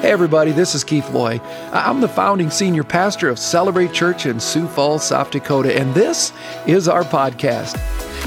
[0.00, 1.40] Hey, everybody, this is Keith Loy.
[1.72, 6.32] I'm the founding senior pastor of Celebrate Church in Sioux Falls, South Dakota, and this
[6.68, 7.76] is our podcast.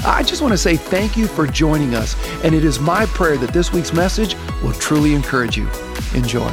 [0.04, 2.14] I just want to say thank you for joining us,
[2.44, 5.66] and it is my prayer that this week's message will truly encourage you.
[6.14, 6.46] Enjoy.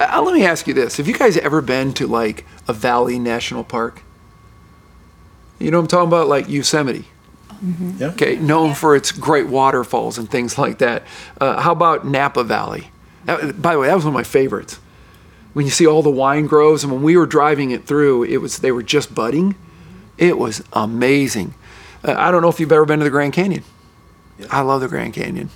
[0.00, 3.18] Uh, let me ask you this Have you guys ever been to like a Valley
[3.18, 4.02] National Park?
[5.58, 6.28] You know what I'm talking about?
[6.28, 7.04] Like Yosemite.
[7.62, 7.92] Mm-hmm.
[7.98, 8.06] Yeah.
[8.08, 11.02] Okay, known for its great waterfalls and things like that.
[11.38, 12.90] Uh, how about Napa Valley?
[13.24, 14.78] That, by the way, that was one of my favorites.
[15.52, 18.38] When you see all the wine groves, and when we were driving it through, it
[18.38, 19.54] was they were just budding.
[20.18, 21.54] It was amazing.
[22.02, 23.62] Uh, I don't know if you've ever been to the Grand Canyon.
[24.38, 24.46] Yeah.
[24.50, 25.50] I love the Grand Canyon.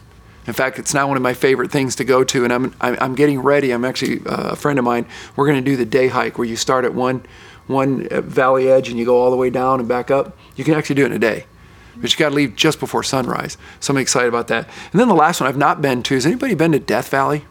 [0.46, 3.14] In fact, it's now one of my favorite things to go to, and I'm I'm
[3.14, 3.70] getting ready.
[3.72, 5.06] I'm actually uh, a friend of mine.
[5.36, 7.24] We're going to do the day hike where you start at one
[7.66, 10.36] one uh, valley edge and you go all the way down and back up.
[10.56, 11.44] You can actually do it in a day
[12.00, 13.56] but you got to leave just before sunrise.
[13.80, 14.68] So I'm excited about that.
[14.92, 17.44] And then the last one I've not been to is anybody been to Death Valley?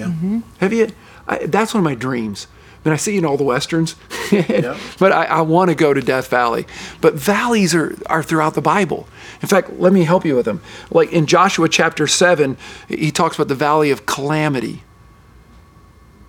[0.00, 0.06] Yeah.
[0.06, 0.40] Mm-hmm.
[0.58, 0.88] Have you?
[1.28, 2.46] I, that's one of my dreams.
[2.82, 3.94] I mean, I see you in all the westerns,
[4.32, 4.78] yeah.
[4.98, 6.66] but I, I want to go to Death Valley.
[7.02, 9.06] But valleys are, are throughout the Bible.
[9.42, 10.62] In fact, let me help you with them.
[10.90, 12.56] Like in Joshua chapter 7,
[12.88, 14.82] he talks about the valley of calamity.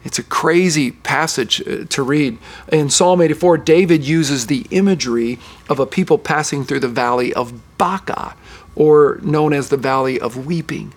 [0.04, 2.38] It's a crazy passage uh, to read.
[2.70, 7.78] In Psalm 84, David uses the imagery of a people passing through the valley of
[7.78, 8.36] Baca,
[8.76, 10.94] or known as the valley of weeping.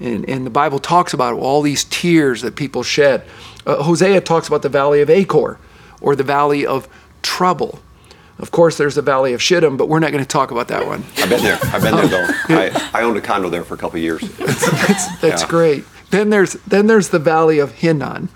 [0.00, 3.24] And, and the Bible talks about all these tears that people shed.
[3.66, 5.58] Uh, Hosea talks about the valley of Achor,
[6.00, 6.88] or the valley of
[7.22, 7.80] trouble.
[8.38, 10.86] Of course, there's the Valley of Shittim, but we're not going to talk about that
[10.86, 11.04] one.
[11.16, 11.58] I've been there.
[11.60, 12.26] I've been there, though.
[12.48, 14.20] I, I owned a condo there for a couple years.
[14.36, 15.48] that's, that's yeah.
[15.48, 15.84] great.
[16.10, 18.28] Then there's then there's the Valley of Hinnom,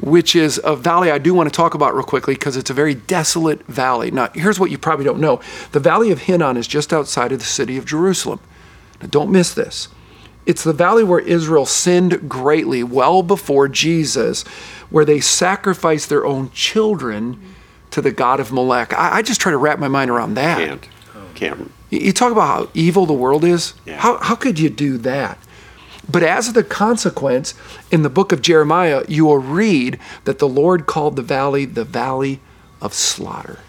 [0.00, 2.74] which is a valley I do want to talk about real quickly because it's a
[2.74, 4.10] very desolate valley.
[4.10, 7.38] Now, here's what you probably don't know: the Valley of Hinnom is just outside of
[7.38, 8.40] the city of Jerusalem.
[9.00, 9.88] Now, don't miss this.
[10.44, 14.42] It's the valley where Israel sinned greatly well before Jesus,
[14.90, 17.40] where they sacrificed their own children
[17.90, 18.92] to the god of Molech.
[18.92, 20.58] I, I just try to wrap my mind around that.
[20.58, 20.88] Can't.
[21.34, 21.70] Can't.
[21.90, 23.74] You talk about how evil the world is.
[23.84, 23.98] Yeah.
[23.98, 25.38] How, how could you do that?
[26.10, 27.54] But as the consequence,
[27.90, 31.84] in the book of Jeremiah, you will read that the Lord called the valley the
[31.84, 32.40] valley
[32.80, 33.60] of slaughter.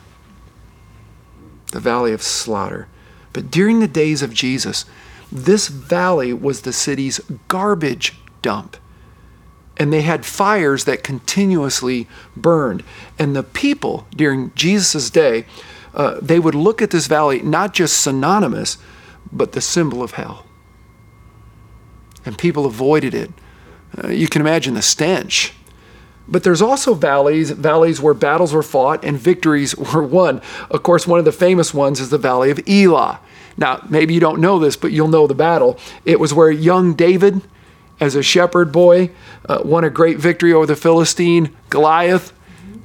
[1.72, 2.88] The valley of slaughter.
[3.33, 4.85] But during the days of Jesus,
[5.33, 8.77] this valley was the city's garbage dump.
[9.77, 12.07] And they had fires that continuously
[12.38, 12.83] burned.
[13.17, 15.45] And the people during Jesus' day,
[15.95, 18.77] uh, they would look at this valley not just synonymous,
[19.31, 20.45] but the symbol of hell
[22.25, 23.31] and people avoided it.
[24.01, 25.53] Uh, you can imagine the stench.
[26.27, 30.41] But there's also valleys, valleys where battles were fought and victories were won.
[30.69, 33.19] Of course, one of the famous ones is the Valley of Elah.
[33.58, 35.78] Now, maybe you don't know this, but you'll know the battle.
[36.06, 37.41] It was where young David,
[38.00, 39.12] as a shepherd boy,
[39.47, 42.34] uh, won a great victory over the Philistine Goliath.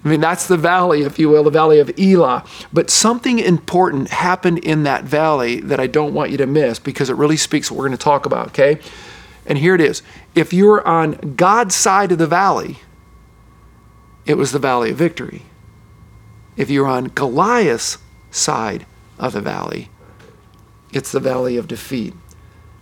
[0.05, 2.45] I mean, that's the valley, if you will, the valley of Elah.
[2.73, 7.11] But something important happened in that valley that I don't want you to miss because
[7.11, 8.81] it really speaks what we're going to talk about, okay?
[9.47, 10.03] And here it is
[10.35, 12.79] if you're on God's side of the valley,
[14.25, 15.43] it was the valley of victory.
[16.57, 17.99] If you're on Goliath's
[18.31, 18.85] side
[19.19, 19.89] of the valley,
[20.93, 22.15] it's the valley of defeat.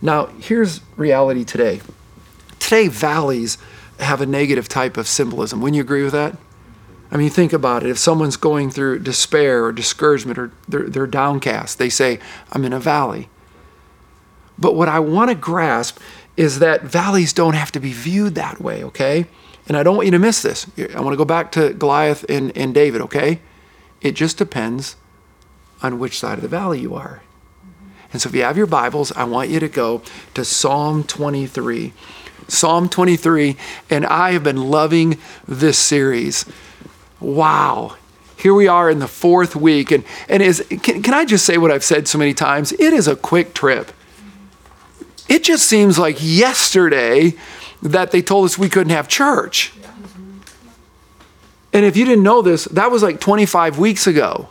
[0.01, 1.81] Now, here's reality today.
[2.59, 3.59] Today, valleys
[3.99, 5.61] have a negative type of symbolism.
[5.61, 6.37] Wouldn't you agree with that?
[7.11, 7.91] I mean, think about it.
[7.91, 12.19] If someone's going through despair or discouragement or they're, they're downcast, they say,
[12.53, 13.29] I'm in a valley.
[14.59, 15.99] But what I want to grasp
[16.37, 19.27] is that valleys don't have to be viewed that way, okay?
[19.69, 20.67] And I don't want you to miss this.
[20.95, 23.41] I want to go back to Goliath and, and David, okay?
[24.01, 24.97] It just depends
[25.83, 27.23] on which side of the valley you are.
[28.17, 30.01] And so if you have your Bibles, I want you to go
[30.33, 31.93] to Psalm 23.
[32.49, 33.59] Psalm 23,
[33.91, 36.47] and I have been loving this series.
[37.21, 37.97] Wow.
[38.39, 39.91] Here we are in the fourth week.
[39.91, 42.73] And, and is, can, can I just say what I've said so many times?
[42.73, 43.93] It is a quick trip.
[45.29, 47.35] It just seems like yesterday
[47.83, 49.75] that they told us we couldn't have church.
[51.75, 54.49] And if you didn't know this, that was like 25 weeks ago.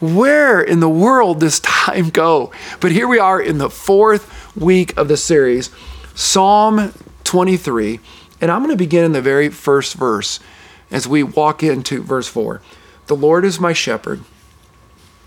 [0.00, 2.52] Where in the world does time go?
[2.80, 5.70] But here we are in the fourth week of the series,
[6.14, 6.92] Psalm
[7.24, 7.98] 23.
[8.40, 10.38] And I'm going to begin in the very first verse
[10.90, 12.62] as we walk into verse 4.
[13.08, 14.20] The Lord is my shepherd.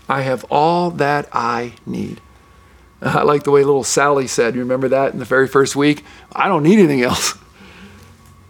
[0.08, 2.20] I have all that I need.
[3.02, 6.02] I like the way little Sally said, you remember that in the very first week?
[6.32, 7.36] I don't need anything else.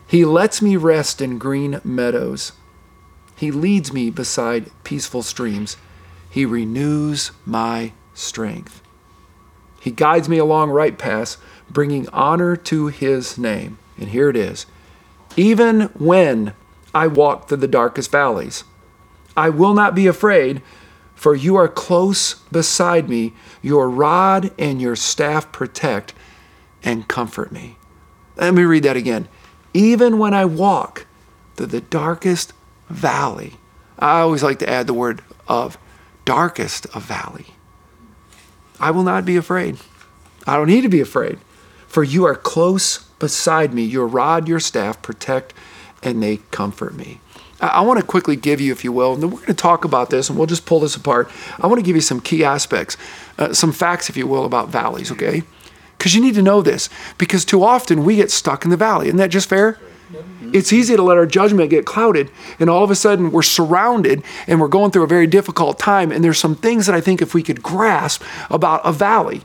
[0.06, 2.52] He lets me rest in green meadows.
[3.34, 5.78] He leads me beside peaceful streams.
[6.32, 8.80] He renews my strength.
[9.82, 11.36] He guides me along right paths
[11.68, 13.76] bringing honor to his name.
[13.98, 14.64] And here it is
[15.36, 16.54] Even when
[16.94, 18.64] I walk through the darkest valleys,
[19.36, 20.62] I will not be afraid,
[21.14, 23.34] for you are close beside me.
[23.60, 26.14] Your rod and your staff protect
[26.82, 27.76] and comfort me.
[28.36, 29.28] Let me read that again.
[29.74, 31.06] Even when I walk
[31.56, 32.54] through the darkest
[32.88, 33.58] valley,
[33.98, 35.76] I always like to add the word of
[36.24, 37.46] darkest of valley.
[38.80, 39.78] I will not be afraid.
[40.46, 41.38] I don't need to be afraid,
[41.86, 43.84] for you are close beside me.
[43.84, 45.54] Your rod, your staff protect
[46.02, 47.20] and they comfort me.
[47.60, 49.84] I, want to quickly give you, if you will, and then we're going to talk
[49.84, 51.30] about this and we'll just pull this apart.
[51.60, 52.96] I want to give you some key aspects,
[53.38, 55.44] uh, some facts, if you will, about valleys, okay?
[55.96, 56.88] Because you need to know this,
[57.18, 59.06] because too often we get stuck in the valley.
[59.06, 59.78] Isn't that just fair?
[60.52, 62.30] It's easy to let our judgment get clouded,
[62.60, 66.12] and all of a sudden we're surrounded and we're going through a very difficult time.
[66.12, 69.42] And there's some things that I think if we could grasp about a valley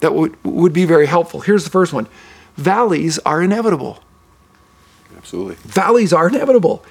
[0.00, 1.40] that would, would be very helpful.
[1.40, 2.08] Here's the first one
[2.56, 4.02] valleys are inevitable.
[5.16, 5.54] Absolutely.
[5.56, 6.84] Valleys are inevitable.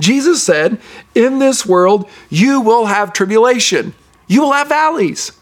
[0.00, 0.80] Jesus said,
[1.14, 3.94] In this world, you will have tribulation,
[4.26, 5.32] you will have valleys.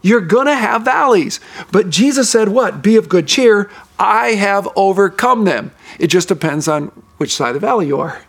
[0.00, 1.40] You're going to have valleys.
[1.72, 2.82] But Jesus said, What?
[2.82, 3.70] Be of good cheer.
[3.98, 5.72] I have overcome them.
[5.98, 6.86] It just depends on
[7.16, 8.22] which side of the valley you are.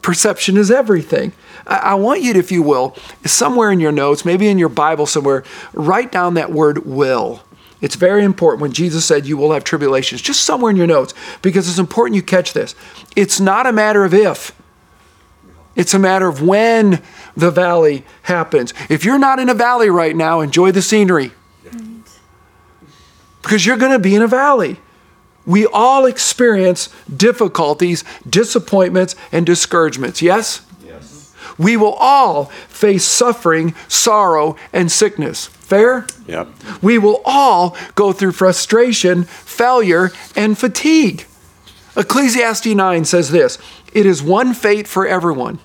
[0.00, 1.32] Perception is everything.
[1.66, 2.96] I want you to, if you will,
[3.26, 5.44] somewhere in your notes, maybe in your Bible somewhere,
[5.74, 7.42] write down that word will.
[7.80, 11.14] It's very important when Jesus said you will have tribulations, just somewhere in your notes,
[11.42, 12.74] because it's important you catch this.
[13.16, 14.52] It's not a matter of if,
[15.76, 17.02] it's a matter of when
[17.36, 18.74] the valley happens.
[18.88, 21.32] If you're not in a valley right now, enjoy the scenery.
[23.48, 24.76] Because you're going to be in a valley.
[25.46, 30.20] We all experience difficulties, disappointments, and discouragements.
[30.20, 30.66] Yes?
[30.84, 31.34] Yes.
[31.56, 35.46] We will all face suffering, sorrow, and sickness.
[35.46, 36.06] Fair?
[36.26, 36.48] Yep.
[36.82, 41.24] We will all go through frustration, failure, and fatigue.
[41.96, 43.56] Ecclesiastes 9 says this
[43.94, 45.58] It is one fate for everyone.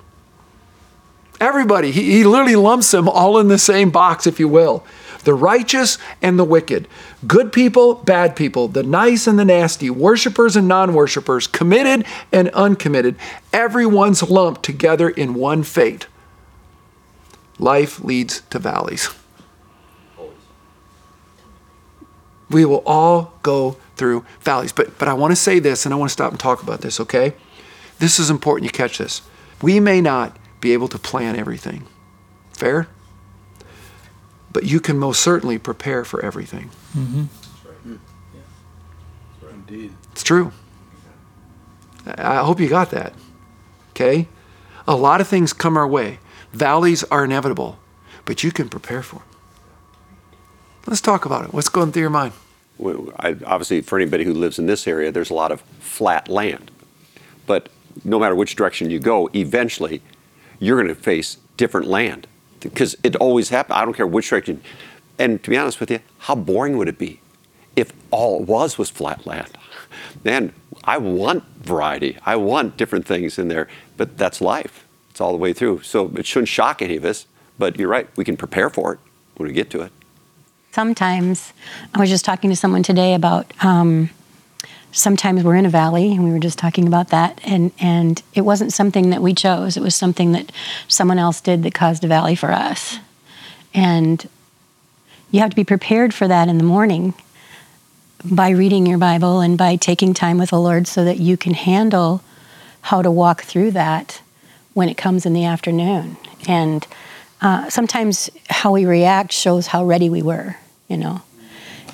[1.38, 4.86] Everybody, he, he literally lumps them all in the same box, if you will.
[5.24, 6.86] The righteous and the wicked,
[7.26, 12.48] good people, bad people, the nice and the nasty, worshipers and non worshipers, committed and
[12.50, 13.16] uncommitted,
[13.52, 16.06] everyone's lumped together in one fate.
[17.58, 19.08] Life leads to valleys.
[22.50, 24.72] We will all go through valleys.
[24.72, 26.80] But, but I want to say this, and I want to stop and talk about
[26.80, 27.34] this, okay?
[27.98, 29.22] This is important you catch this.
[29.62, 31.86] We may not be able to plan everything.
[32.52, 32.88] Fair?
[34.54, 36.70] But you can most certainly prepare for everything.
[36.96, 37.24] Mm-hmm.
[39.50, 39.92] Indeed.
[40.12, 40.52] It's true.
[42.06, 43.12] I hope you got that.
[43.90, 44.28] Okay?
[44.86, 46.18] A lot of things come our way.
[46.52, 47.78] Valleys are inevitable,
[48.24, 49.28] but you can prepare for them.
[50.86, 51.52] Let's talk about it.
[51.52, 52.34] What's going through your mind?
[52.78, 56.28] Well, I, obviously, for anybody who lives in this area, there's a lot of flat
[56.28, 56.70] land.
[57.46, 57.70] But
[58.04, 60.02] no matter which direction you go, eventually
[60.60, 62.28] you're going to face different land
[62.70, 63.76] because it always happens.
[63.76, 64.62] I don't care which direction.
[65.18, 67.20] And to be honest with you, how boring would it be
[67.76, 69.56] if all it was was flat land?
[70.24, 70.52] Man,
[70.82, 72.18] I want variety.
[72.24, 74.86] I want different things in there, but that's life.
[75.10, 75.82] It's all the way through.
[75.82, 77.26] So it shouldn't shock any of us.
[77.58, 78.08] But you're right.
[78.16, 78.98] We can prepare for it
[79.36, 79.92] when we get to it.
[80.72, 81.52] Sometimes,
[81.94, 84.10] I was just talking to someone today about um,
[84.94, 88.42] sometimes we're in a valley, and we were just talking about that, and, and it
[88.42, 90.50] wasn't something that we chose, it was something that
[90.88, 92.98] someone else did that caused a valley for us.
[93.74, 94.26] And
[95.30, 97.14] you have to be prepared for that in the morning
[98.24, 101.54] by reading your Bible and by taking time with the Lord so that you can
[101.54, 102.22] handle
[102.80, 104.22] how to walk through that
[104.72, 106.16] when it comes in the afternoon.
[106.48, 106.86] And
[107.40, 110.56] uh, sometimes how we react shows how ready we were
[110.88, 111.22] you know.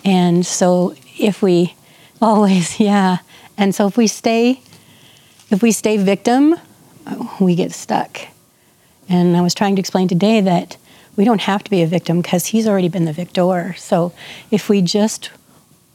[0.04, 1.75] And so if we
[2.21, 3.19] always, yeah.
[3.57, 4.62] And so if we stay,
[5.50, 6.55] if we stay victim,
[7.07, 8.19] uh, we get stuck.
[9.09, 10.77] And I was trying to explain today that
[11.17, 13.75] we don't have to be a victim because he's already been the victor.
[13.77, 14.12] So
[14.50, 15.31] if we just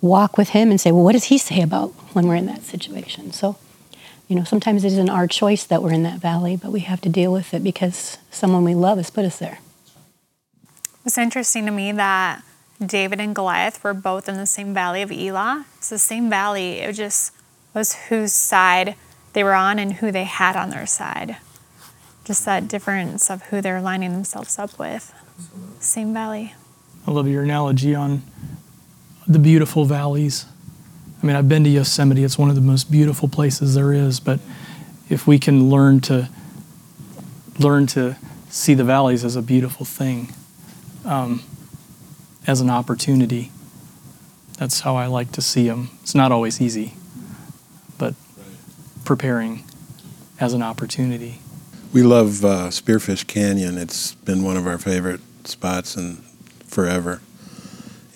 [0.02, 2.64] walk with him and say, well, what does he say about when we're in that
[2.64, 3.32] situation?
[3.32, 3.58] So,
[4.28, 7.02] you know, sometimes it isn't our choice that we're in that valley, but we have
[7.02, 9.60] to deal with it because someone we love has put us there.
[11.06, 12.44] It's interesting to me that
[12.84, 15.66] David and Goliath were both in the same valley of Elah.
[15.78, 16.80] It's the same valley.
[16.80, 17.34] It just
[17.74, 18.96] was whose side
[19.34, 21.38] they were on and who they had on their side.
[22.24, 25.14] Just that difference of who they're lining themselves up with.
[25.80, 26.54] Same valley.
[27.08, 28.24] I love your analogy on
[29.28, 30.46] the beautiful valleys.
[31.22, 32.24] I mean, I've been to Yosemite.
[32.24, 34.20] It's one of the most beautiful places there is.
[34.20, 34.40] But
[35.10, 36.30] if we can learn to
[37.60, 38.18] learn to
[38.50, 40.34] see the valleys as a beautiful thing,
[41.06, 41.42] um,
[42.48, 43.52] as an opportunity
[44.58, 45.90] That's how I like to see them.
[46.02, 46.94] It's not always easy,
[47.98, 48.14] but
[49.04, 49.66] preparing
[50.40, 51.40] as an opportunity.
[51.92, 53.78] We love uh, Spearfish Canyon.
[53.78, 56.24] It's been one of our favorite spots in
[56.68, 57.22] forever.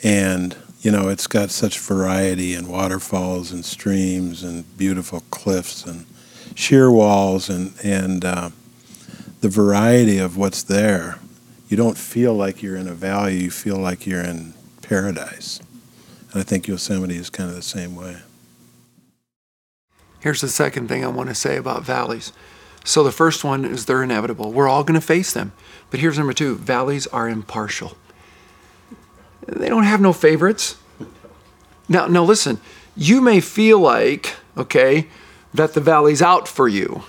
[0.01, 6.05] And, you know, it's got such variety and waterfalls and streams and beautiful cliffs and
[6.55, 8.49] sheer walls and, and uh,
[9.41, 11.19] the variety of what's there.
[11.69, 15.61] You don't feel like you're in a valley, you feel like you're in paradise.
[16.31, 18.17] And I think Yosemite is kind of the same way.
[20.19, 22.33] Here's the second thing I want to say about valleys.
[22.83, 24.51] So the first one is they're inevitable.
[24.51, 25.53] We're all going to face them.
[25.91, 27.95] But here's number two valleys are impartial.
[29.47, 30.75] They don't have no favorites.
[31.87, 32.59] Now, now listen,
[32.95, 35.07] you may feel like, okay,
[35.53, 37.03] that the valley's out for you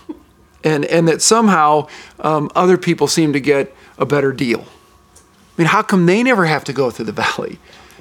[0.62, 1.88] and, and that somehow
[2.18, 4.64] um, other people seem to get a better deal.
[5.14, 7.58] I mean, how come they never have to go through the valley?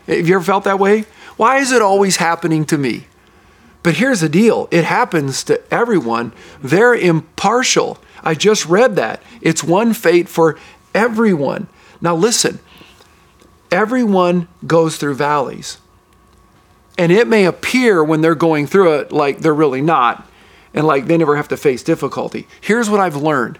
[0.07, 1.05] Have you ever felt that way?
[1.37, 3.05] Why is it always happening to me?
[3.83, 6.33] But here's the deal it happens to everyone.
[6.61, 7.99] They're impartial.
[8.23, 9.21] I just read that.
[9.41, 10.57] It's one fate for
[10.95, 11.67] everyone.
[12.01, 12.59] Now, listen
[13.71, 15.77] everyone goes through valleys.
[16.97, 20.27] And it may appear when they're going through it like they're really not,
[20.73, 22.47] and like they never have to face difficulty.
[22.59, 23.59] Here's what I've learned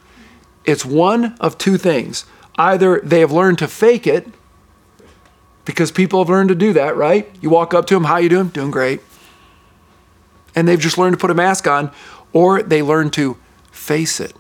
[0.70, 2.26] it's one of two things.
[2.58, 4.28] Either they have learned to fake it,
[5.66, 7.30] because people have learned to do that, right?
[7.42, 8.48] You walk up to them, how you doing?
[8.48, 9.02] Doing great
[10.56, 11.92] and they've just learned to put a mask on,
[12.34, 13.38] or they learn to
[13.72, 14.36] face it.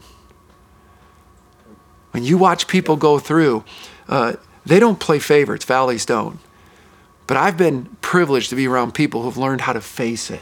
[2.11, 3.63] When you watch people go through,
[4.07, 4.33] uh,
[4.65, 6.39] they don't play favorites, valleys don't.
[7.27, 10.41] But I've been privileged to be around people who've learned how to face it.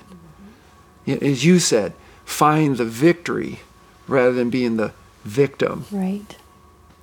[1.05, 1.93] As you said,
[2.25, 3.59] find the victory
[4.07, 4.93] rather than being the
[5.27, 5.85] victim.
[5.91, 6.35] Right.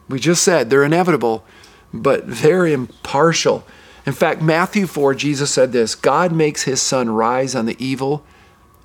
[0.09, 1.45] We just said they're inevitable,
[1.93, 3.67] but they're impartial.
[4.07, 8.25] In fact, Matthew 4, Jesus said this God makes his sun rise on the evil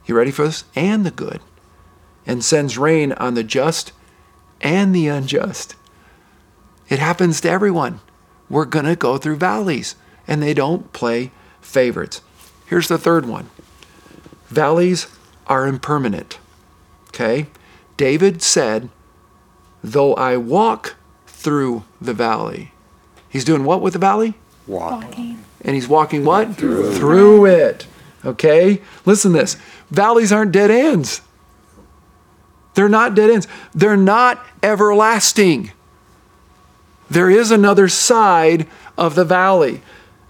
[0.09, 0.63] you ready for this?
[0.75, 1.39] And the good.
[2.25, 3.91] And sends rain on the just
[4.59, 5.75] and the unjust.
[6.89, 8.01] It happens to everyone.
[8.49, 9.93] We're going to go through valleys,
[10.27, 11.31] and they don't play
[11.61, 12.23] favorites.
[12.65, 13.51] Here's the third one
[14.47, 15.05] valleys
[15.45, 16.39] are impermanent.
[17.09, 17.45] Okay?
[17.95, 18.89] David said,
[19.83, 20.95] Though I walk
[21.27, 22.71] through the valley.
[23.29, 24.33] He's doing what with the valley?
[24.67, 25.43] Walking.
[25.61, 26.55] And he's walking what?
[26.55, 27.87] Through, through it.
[28.25, 28.81] Okay?
[29.05, 29.57] Listen to this.
[29.89, 31.21] Valleys aren't dead ends.
[32.73, 33.47] They're not dead ends.
[33.73, 35.71] They're not everlasting.
[37.09, 38.67] There is another side
[38.97, 39.81] of the valley.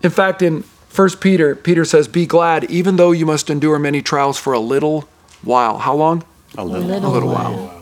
[0.02, 0.64] In fact, in
[0.96, 4.60] 1 Peter, Peter says, Be glad, even though you must endure many trials for a
[4.60, 5.08] little
[5.44, 5.80] while.
[5.80, 6.24] How long?
[6.58, 7.54] A little, a little, a little while.
[7.54, 7.79] while.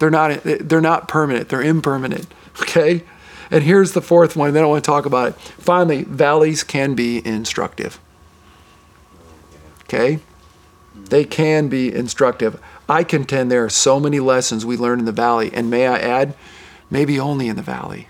[0.00, 2.26] They're not, they're not permanent, they're impermanent.
[2.62, 3.04] Okay?
[3.50, 5.34] And here's the fourth one, then I want to talk about it.
[5.34, 8.00] Finally, valleys can be instructive.
[9.84, 10.20] Okay?
[10.94, 12.58] They can be instructive.
[12.88, 15.98] I contend there are so many lessons we learn in the valley, and may I
[15.98, 16.34] add,
[16.90, 18.08] maybe only in the valley.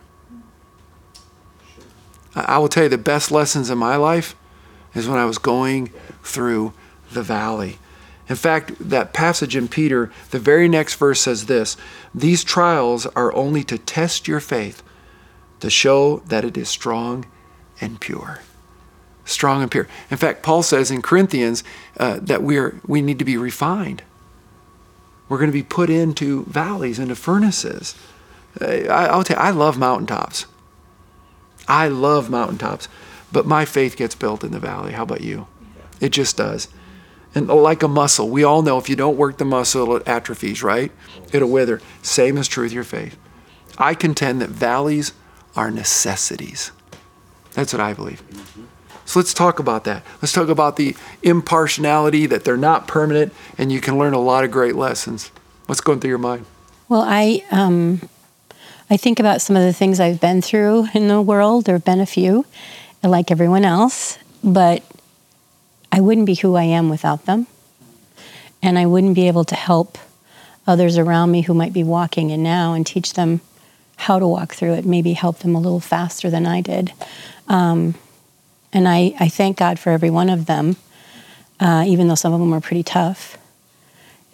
[2.36, 4.36] I will tell you the best lessons in my life
[4.94, 5.90] is when I was going
[6.22, 6.72] through
[7.12, 7.78] the valley.
[8.30, 11.76] In fact, that passage in Peter, the very next verse says this
[12.14, 14.82] These trials are only to test your faith,
[15.58, 17.26] to show that it is strong
[17.80, 18.40] and pure
[19.30, 19.86] strong and pure.
[20.10, 21.62] In fact, Paul says in Corinthians
[21.98, 24.02] uh, that we're, we need to be refined.
[25.28, 27.94] We're going to be put into valleys, into furnaces.
[28.60, 30.46] Uh, I, will tell you, I love mountaintops.
[31.68, 32.88] I love mountaintops,
[33.30, 34.92] but my faith gets built in the valley.
[34.92, 35.46] How about you?
[36.00, 36.68] It just does.
[37.34, 40.62] And like a muscle, we all know if you don't work the muscle, it atrophies,
[40.62, 40.90] right?
[41.32, 41.80] It'll wither.
[42.02, 43.16] Same is true with your faith.
[43.78, 45.12] I contend that valleys
[45.56, 46.72] are necessities.
[47.52, 48.22] That's what I believe.
[49.04, 50.04] So let's talk about that.
[50.22, 54.44] Let's talk about the impartiality, that they're not permanent, and you can learn a lot
[54.44, 55.32] of great lessons.
[55.66, 56.46] What's going through your mind?
[56.88, 58.08] Well, I um,
[58.88, 61.64] I think about some of the things I've been through in the world.
[61.64, 62.44] There have been a few,
[63.02, 64.82] like everyone else, but
[66.00, 67.46] I wouldn't be who I am without them,
[68.62, 69.98] and I wouldn't be able to help
[70.66, 73.42] others around me who might be walking in now and teach them
[73.96, 74.86] how to walk through it.
[74.86, 76.94] Maybe help them a little faster than I did.
[77.48, 77.96] Um,
[78.72, 80.76] and I, I thank God for every one of them,
[81.60, 83.36] uh, even though some of them were pretty tough.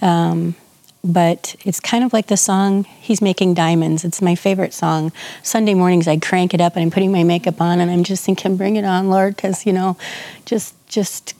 [0.00, 0.54] Um,
[1.02, 4.04] but it's kind of like the song He's Making Diamonds.
[4.04, 5.10] It's my favorite song.
[5.42, 8.24] Sunday mornings I crank it up and I'm putting my makeup on and I'm just
[8.24, 9.96] thinking, bring it on, Lord, because, you know,
[10.44, 11.34] just, just,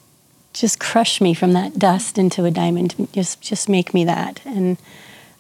[0.61, 3.09] just crush me from that dust into a diamond.
[3.13, 4.41] Just, just make me that.
[4.45, 4.79] And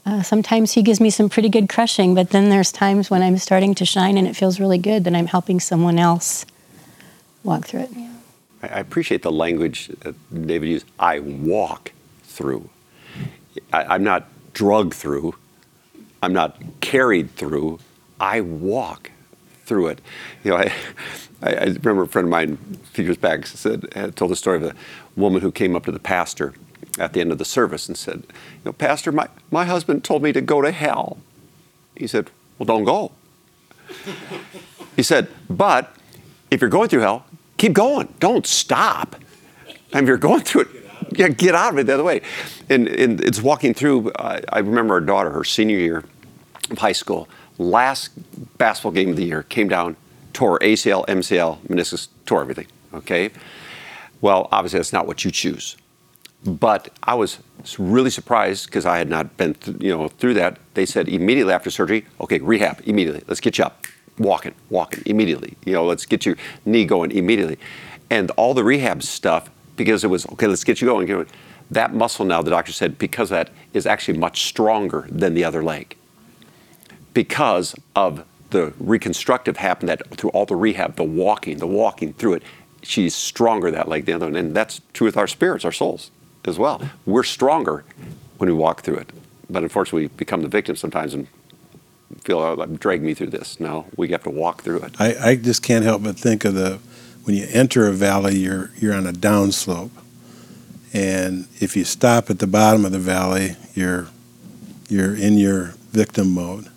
[0.04, 3.38] uh, sometimes He gives me some pretty good crushing, but then there's times when I'm
[3.38, 6.46] starting to shine and it feels really good that I'm helping someone else
[7.42, 7.90] walk through it.
[7.96, 8.12] Yeah.
[8.62, 10.14] I appreciate the language that
[10.46, 10.86] David used.
[10.98, 11.92] I walk
[12.24, 12.68] through.
[13.72, 15.34] I, I'm not drugged through.
[16.22, 17.78] I'm not carried through.
[18.18, 19.10] I walk
[19.66, 20.00] through it.
[20.44, 20.72] You know, I,
[21.42, 24.56] I, I remember a friend of mine a few years back said told the story
[24.56, 24.74] of a
[25.16, 26.54] woman who came up to the pastor
[26.98, 30.22] at the end of the service and said, "You know, Pastor, my, my husband told
[30.22, 31.18] me to go to hell."
[31.94, 33.12] He said, "Well, don't go."
[34.94, 35.94] He said, "But
[36.50, 37.26] if you're going through hell,
[37.58, 38.08] keep going.
[38.18, 39.16] Don't stop.
[39.92, 40.68] And if you're going through it,
[41.12, 42.22] yeah, get out of it the other way."
[42.68, 44.10] And, and it's walking through.
[44.12, 46.04] Uh, I remember our daughter, her senior year
[46.70, 48.10] of high school, last
[48.58, 49.96] basketball game of the year, came down,
[50.32, 52.66] tore ACL, MCL, meniscus, tore everything.
[52.92, 53.30] Okay.
[54.20, 55.76] Well, obviously that's not what you choose.
[56.44, 57.38] But I was
[57.78, 60.58] really surprised because I had not been, th- you know, through that.
[60.74, 63.22] They said immediately after surgery, okay, rehab immediately.
[63.26, 63.86] Let's get you up,
[64.18, 65.56] walking, walking immediately.
[65.64, 67.58] You know, let's get your knee going immediately,
[68.10, 70.46] and all the rehab stuff because it was okay.
[70.46, 71.26] Let's get you going.
[71.70, 75.64] That muscle now, the doctor said, because that is actually much stronger than the other
[75.64, 75.96] leg
[77.16, 82.34] because of the reconstructive happened that through all the rehab, the walking, the walking through
[82.34, 82.42] it,
[82.82, 84.36] she's stronger that leg than the other one.
[84.36, 86.10] And that's true with our spirits, our souls
[86.44, 86.90] as well.
[87.06, 87.84] We're stronger
[88.36, 89.10] when we walk through it.
[89.48, 91.26] But unfortunately, we become the victim sometimes and
[92.20, 93.58] feel, oh, drag me through this.
[93.58, 95.00] No, we have to walk through it.
[95.00, 96.80] I, I just can't help but think of the
[97.24, 99.90] when you enter a valley, you're you're on a downslope,
[100.92, 104.08] and if you stop at the bottom of the valley, you're
[104.88, 106.68] you're in your victim mode.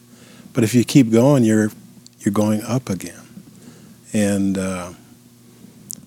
[0.53, 1.71] But if you keep going, you're
[2.19, 3.21] you're going up again,
[4.13, 4.93] and uh,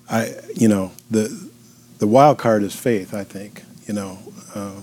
[0.09, 1.49] I you know the
[1.99, 3.13] the wild card is faith.
[3.13, 4.19] I think you know.
[4.53, 4.81] Uh,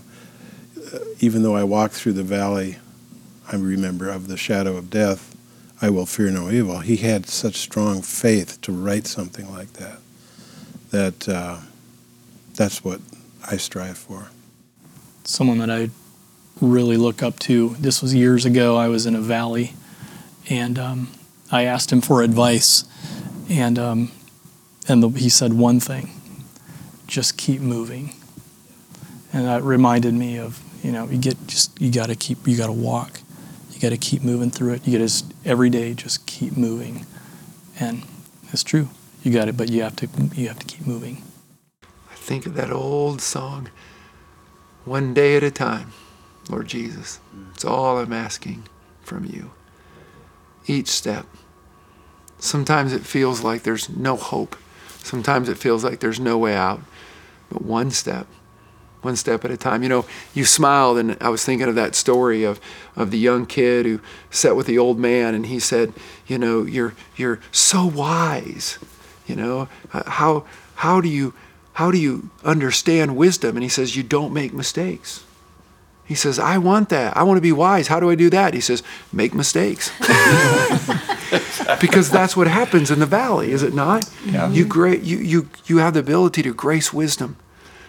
[1.21, 2.77] even though I walk through the valley,
[3.51, 5.37] I remember of the shadow of death,
[5.83, 6.81] I will fear no evil.
[6.81, 9.99] He had such strong faith to write something like that.
[10.91, 11.59] That uh,
[12.55, 13.01] that's what
[13.49, 14.29] I strive for.
[15.25, 15.91] Someone that I
[16.61, 17.71] really look up to.
[17.79, 18.77] This was years ago.
[18.77, 19.75] I was in a valley,
[20.49, 21.09] and um,
[21.51, 22.85] I asked him for advice,
[23.49, 24.13] and um,
[24.89, 26.11] and the, he said one thing:
[27.07, 28.15] just keep moving.
[29.33, 32.57] And that reminded me of you know you get just you got to keep you
[32.57, 33.21] got to walk,
[33.71, 34.87] you got to keep moving through it.
[34.87, 37.07] You got to every day just keep moving,
[37.79, 38.03] and
[38.53, 38.89] it's true.
[39.23, 41.23] You got it, but you have to you have to keep moving.
[42.11, 43.71] I think of that old song,
[44.85, 45.93] one day at a time,
[46.49, 47.21] Lord Jesus.
[47.55, 48.65] It's all I'm asking
[49.03, 49.51] from you.
[50.67, 51.27] Each step.
[52.39, 54.57] Sometimes it feels like there's no hope.
[55.03, 56.81] Sometimes it feels like there's no way out.
[57.51, 58.27] But one step,
[59.03, 59.83] one step at a time.
[59.83, 62.61] You know, you smiled, and I was thinking of that story of,
[62.97, 64.01] of the young kid who
[64.31, 65.93] sat with the old man, and he said,
[66.27, 68.79] "You know, you're you're so wise.
[69.27, 70.45] You know, how
[70.77, 71.35] how do you
[71.75, 75.25] how do you understand wisdom?" And he says, "You don't make mistakes."
[76.11, 77.17] He says, "I want that.
[77.17, 77.87] I want to be wise.
[77.87, 79.93] How do I do that?" He says, "Make mistakes."
[81.81, 84.11] because that's what happens in the valley, is it not?
[84.27, 84.51] Yeah.
[84.51, 87.37] You, gra- you, you, you have the ability to grace wisdom,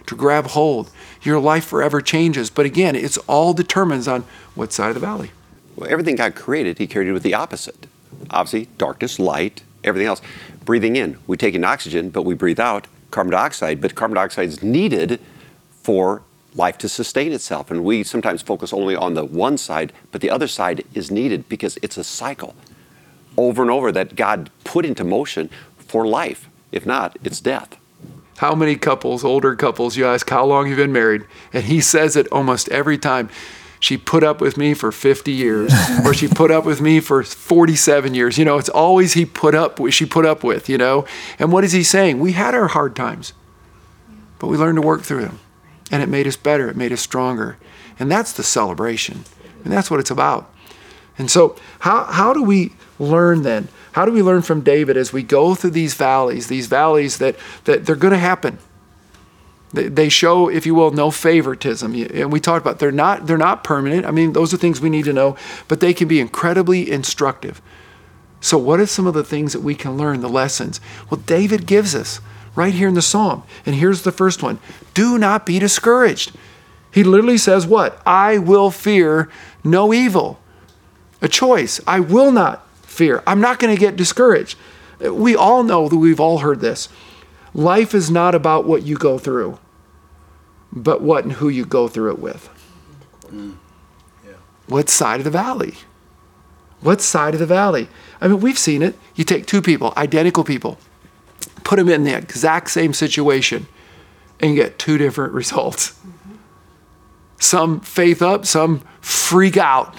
[0.06, 0.92] to grab hold.
[1.22, 2.48] Your life forever changes.
[2.48, 4.22] But again, it's all determines on
[4.54, 5.32] what side of the valley.
[5.74, 7.88] Well, everything God created, He created with the opposite.
[8.30, 10.22] Obviously, darkness, light, everything else.
[10.64, 13.80] Breathing in, we take in oxygen, but we breathe out carbon dioxide.
[13.80, 15.18] But carbon dioxide is needed
[15.72, 16.22] for
[16.54, 17.70] life to sustain itself.
[17.70, 21.48] And we sometimes focus only on the one side, but the other side is needed
[21.48, 22.54] because it's a cycle
[23.36, 26.48] over and over that God put into motion for life.
[26.70, 27.76] If not, it's death.
[28.38, 31.24] How many couples, older couples, you ask, how long you been married?
[31.52, 33.28] And he says it almost every time.
[33.78, 35.72] She put up with me for 50 years,
[36.04, 38.38] or she put up with me for 47 years.
[38.38, 41.04] You know, it's always he put up with, she put up with, you know.
[41.38, 42.20] And what is he saying?
[42.20, 43.32] We had our hard times,
[44.38, 45.40] but we learned to work through them.
[45.92, 47.58] And it made us better, it made us stronger.
[48.00, 49.24] And that's the celebration.
[49.62, 50.52] And that's what it's about.
[51.18, 53.68] And so, how, how do we learn then?
[53.92, 57.36] How do we learn from David as we go through these valleys, these valleys that,
[57.64, 58.58] that they're going to happen?
[59.74, 61.94] They, show, if you will, no favoritism.
[61.94, 64.04] And we talked about they're not they're not permanent.
[64.04, 65.34] I mean, those are things we need to know,
[65.66, 67.62] but they can be incredibly instructive.
[68.42, 70.78] So, what are some of the things that we can learn, the lessons?
[71.08, 72.20] Well, David gives us
[72.54, 73.42] right here in the psalm.
[73.64, 74.58] And here's the first one
[74.94, 76.32] Do not be discouraged.
[76.92, 78.00] He literally says, What?
[78.06, 79.30] I will fear
[79.64, 80.38] no evil.
[81.20, 81.80] A choice.
[81.86, 83.22] I will not fear.
[83.26, 84.58] I'm not going to get discouraged.
[85.00, 86.88] We all know that we've all heard this.
[87.54, 89.58] Life is not about what you go through,
[90.72, 92.48] but what and who you go through it with.
[93.26, 93.56] Mm,
[94.66, 95.74] what side of the valley?
[96.80, 97.88] What side of the valley?
[98.20, 98.98] I mean, we've seen it.
[99.14, 100.78] You take two people, identical people,
[101.64, 103.66] put them in the exact same situation
[104.40, 105.98] and get two different results.
[107.38, 109.96] Some faith up, some freak out.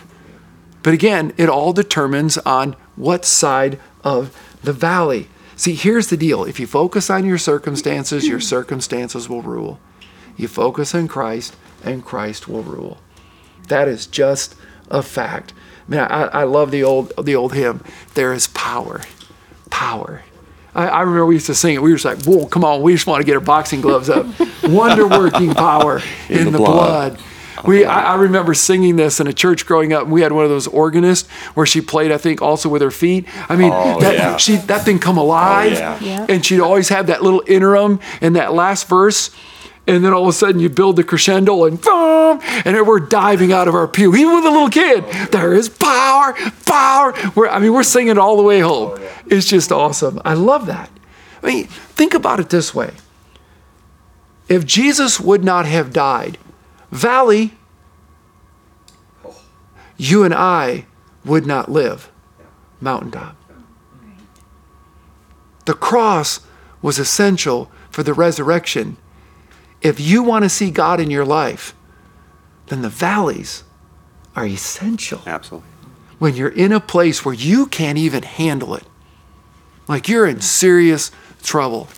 [0.82, 5.28] But again, it all determines on what side of the valley.
[5.56, 9.80] See, here's the deal if you focus on your circumstances, your circumstances will rule.
[10.36, 12.98] You focus on Christ, and Christ will rule.
[13.68, 14.56] That is just
[14.90, 15.54] a fact.
[15.88, 17.84] I mean, I, I love the old the old hymn.
[18.14, 19.02] There is power,
[19.70, 20.24] power.
[20.76, 21.82] I, I remember we used to sing it.
[21.82, 22.82] We were just like, "Whoa, come on!
[22.82, 24.26] We just want to get our boxing gloves up."
[24.64, 27.16] Wonder working power in, the the, blood.
[27.18, 27.24] blood.
[27.68, 30.04] We, I, I remember singing this in a church growing up.
[30.04, 32.92] And we had one of those organists where she played, I think, also with her
[32.92, 33.26] feet.
[33.48, 34.38] I mean, Oh, that yeah.
[34.38, 36.00] she that thing come oh, alive, yeah.
[36.02, 36.26] Yeah.
[36.28, 39.30] and she'd always have that little interim in that last verse.
[39.86, 43.52] And then all of a sudden, you build the crescendo, and boom, and we're diving
[43.52, 45.04] out of our pew, even with a little kid.
[45.32, 46.34] There is power,
[46.66, 47.14] power.
[47.36, 48.98] We're, I mean, we're singing it all the way home.
[48.98, 50.22] Oh, it's just awesome.
[50.24, 50.90] I love that.
[51.42, 52.94] I mean, think about it this way:
[54.48, 56.38] if Jesus would not have died,
[56.90, 57.52] Valley,
[59.98, 60.86] you and I
[61.26, 62.10] would not live.
[62.80, 63.36] Mountaintop.
[65.66, 66.40] The cross
[66.82, 68.96] was essential for the resurrection.
[69.84, 71.76] If you want to see God in your life,
[72.68, 73.64] then the valleys
[74.36, 75.22] are essential.
[75.26, 75.70] Absolutely.
[76.18, 78.86] When you're in a place where you can't even handle it,
[79.88, 81.12] like you're in serious
[81.44, 81.90] trouble.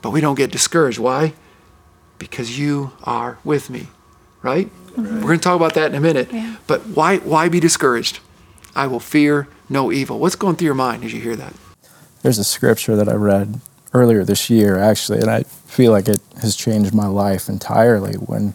[0.00, 0.98] But we don't get discouraged.
[0.98, 1.34] Why?
[2.18, 3.88] Because you are with me,
[4.42, 4.70] right?
[4.96, 6.32] We're going to talk about that in a minute.
[6.32, 6.56] Yeah.
[6.66, 8.20] But why, why be discouraged?
[8.74, 10.18] I will fear no evil.
[10.18, 11.52] What's going through your mind as you hear that?
[12.22, 13.60] There's a scripture that I read
[13.92, 18.54] earlier this year, actually, and I feel like it has changed my life entirely when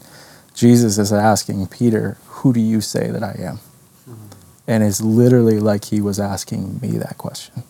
[0.53, 3.57] Jesus is asking Peter, Who do you say that I am?
[4.09, 4.27] Mm-hmm.
[4.67, 7.63] And it's literally like he was asking me that question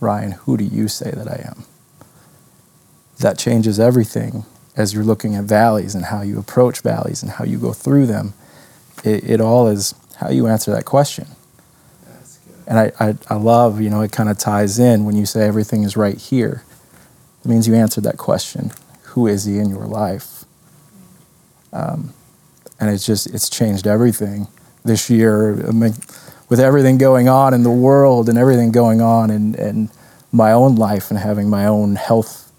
[0.00, 1.64] Ryan, who do you say that I am?
[3.18, 4.44] That changes everything
[4.76, 8.06] as you're looking at valleys and how you approach valleys and how you go through
[8.06, 8.32] them.
[9.02, 11.26] It, it all is how you answer that question.
[12.68, 15.46] And I, I, I love, you know, it kind of ties in when you say
[15.46, 16.62] everything is right here.
[17.48, 18.72] Means you answered that question.
[19.04, 20.44] Who is he in your life?
[21.72, 22.12] Um,
[22.78, 24.48] and it's just, it's changed everything
[24.84, 25.66] this year.
[25.66, 25.94] I mean,
[26.50, 29.90] with everything going on in the world and everything going on in, in
[30.30, 32.52] my own life and having my own health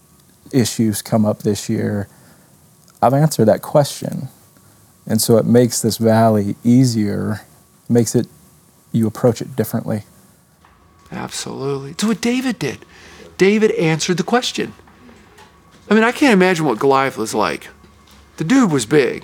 [0.52, 2.08] issues come up this year,
[3.00, 4.30] I've answered that question.
[5.06, 7.42] And so it makes this valley easier,
[7.88, 8.26] makes it,
[8.92, 10.04] you approach it differently.
[11.12, 11.92] Absolutely.
[11.92, 12.86] It's what David did.
[13.40, 14.74] David answered the question.
[15.90, 17.70] I mean, I can't imagine what Goliath was like.
[18.38, 19.24] The dude was big.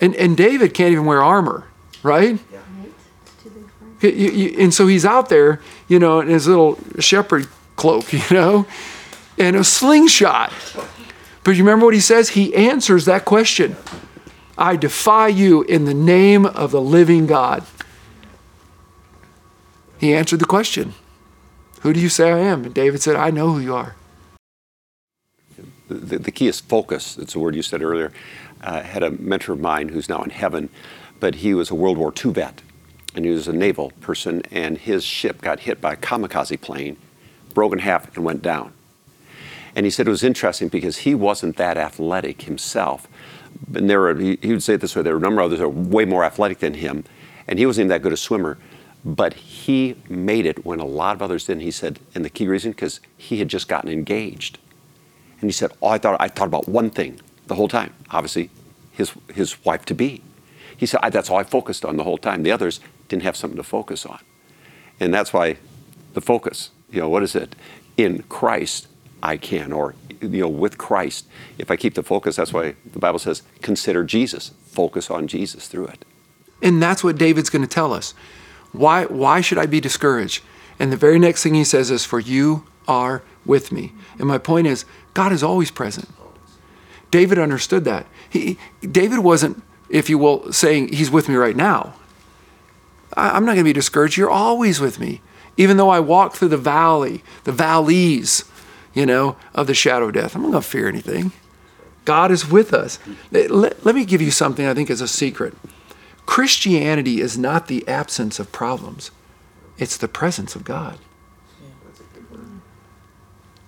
[0.00, 1.68] And, and David can't even wear armor,
[2.02, 2.40] right?
[4.00, 8.22] You- you- and so he's out there, you know, in his little shepherd cloak, you
[8.30, 8.66] know,
[9.38, 10.52] and a slingshot.
[11.44, 12.30] But you remember what he says?
[12.30, 13.76] He answers that question
[14.56, 17.64] I defy you in the name of the living God.
[19.98, 20.94] He answered the question
[21.84, 22.64] Who do you say I am?
[22.64, 23.94] And David said, I know who you are.
[25.88, 27.18] the, the key is focus.
[27.18, 28.10] It's a word you said earlier.
[28.62, 30.70] I had a mentor of mine who's now in heaven,
[31.20, 32.62] but he was a World War II vet,
[33.14, 36.96] and he was a naval person, and his ship got hit by a kamikaze plane,
[37.52, 38.72] broke in half, and went down.
[39.76, 43.06] And he said it was interesting because he wasn't that athletic himself.
[43.74, 45.46] And there were, he, he would say it this way, there were a number of
[45.46, 47.04] others that were way more athletic than him,
[47.46, 48.56] and he wasn't even that good a swimmer.
[49.04, 49.34] But
[49.64, 51.62] he made it when a lot of others didn't.
[51.62, 54.58] He said, and the key reason, because he had just gotten engaged.
[55.40, 57.94] And he said, "Oh, I thought I thought about one thing the whole time.
[58.10, 58.50] Obviously,
[58.92, 60.22] his his wife to be."
[60.76, 62.42] He said, "That's all I focused on the whole time.
[62.42, 64.20] The others didn't have something to focus on."
[65.00, 65.56] And that's why
[66.12, 66.70] the focus.
[66.90, 67.56] You know, what is it?
[67.96, 68.86] In Christ,
[69.22, 71.26] I can, or you know, with Christ.
[71.56, 74.52] If I keep the focus, that's why the Bible says, "Consider Jesus.
[74.66, 76.04] Focus on Jesus through it."
[76.62, 78.14] And that's what David's going to tell us.
[78.74, 80.42] Why, why should I be discouraged?
[80.78, 83.92] And the very next thing he says is, For you are with me.
[84.18, 84.84] And my point is,
[85.14, 86.08] God is always present.
[87.10, 88.06] David understood that.
[88.28, 91.94] He, David wasn't, if you will, saying, He's with me right now.
[93.16, 94.16] I, I'm not going to be discouraged.
[94.16, 95.20] You're always with me.
[95.56, 98.44] Even though I walk through the valley, the valleys,
[98.92, 101.30] you know, of the shadow of death, I'm not going to fear anything.
[102.04, 102.98] God is with us.
[103.30, 105.54] Let, let me give you something I think is a secret.
[106.26, 109.10] Christianity is not the absence of problems,
[109.78, 110.98] it's the presence of God.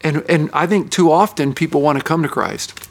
[0.02, 2.88] And, and I think too often people want to come to Christ.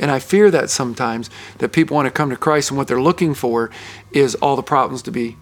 [0.00, 3.00] And I fear that sometimes that people want to come to Christ and what they're
[3.00, 3.70] looking for
[4.10, 5.36] is all the problems to be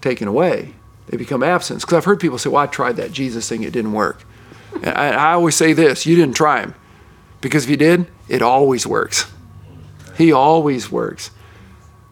[0.00, 0.74] taken away.
[1.06, 1.84] They become absence.
[1.84, 4.24] Because I've heard people say, well, I tried that Jesus thing, it didn't work.
[4.82, 6.74] I, I always say this you didn't try him.
[7.40, 9.30] Because if you did, it always works.
[10.16, 11.30] He always works.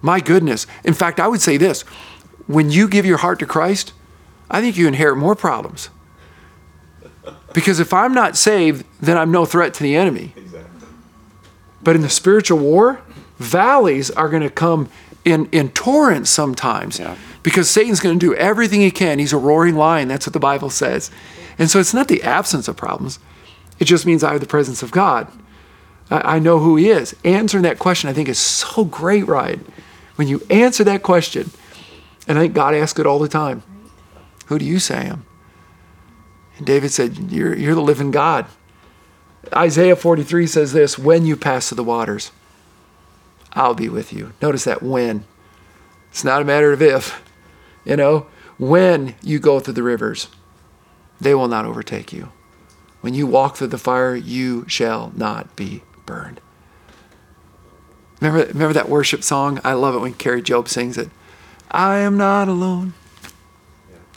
[0.01, 0.67] My goodness.
[0.85, 1.83] In fact, I would say this
[2.47, 3.93] when you give your heart to Christ,
[4.51, 5.91] I think you inherit more problems.
[7.53, 10.33] Because if I'm not saved, then I'm no threat to the enemy.
[11.83, 13.01] But in the spiritual war,
[13.39, 14.89] valleys are going to come
[15.25, 16.99] in, in torrents sometimes.
[16.99, 17.17] Yeah.
[17.43, 19.19] Because Satan's going to do everything he can.
[19.19, 20.09] He's a roaring lion.
[20.09, 21.11] That's what the Bible says.
[21.59, 23.19] And so it's not the absence of problems,
[23.79, 25.29] it just means I have the presence of God.
[26.11, 27.15] I, I know who he is.
[27.25, 29.65] Answering that question, I think, is so great, Ryan.
[30.19, 31.49] When you answer that question,
[32.27, 33.63] and I think God asks it all the time
[34.47, 35.25] Who do you say I am?
[36.57, 38.47] And David said, You're, you're the living God.
[39.55, 42.33] Isaiah 43 says this When you pass through the waters,
[43.53, 44.33] I'll be with you.
[44.43, 45.23] Notice that when.
[46.11, 47.23] It's not a matter of if.
[47.85, 48.27] You know,
[48.59, 50.27] when you go through the rivers,
[51.21, 52.33] they will not overtake you.
[53.03, 56.41] When you walk through the fire, you shall not be burned.
[58.21, 59.61] Remember, remember that worship song?
[59.65, 61.09] I love it when Kari Jobe sings it.
[61.71, 62.95] I am not alone.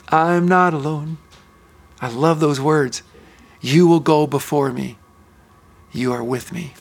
[0.08, 1.18] I am not alone.
[2.00, 3.02] I love those words.
[3.60, 4.98] You will go before me.
[5.92, 6.74] You are with me.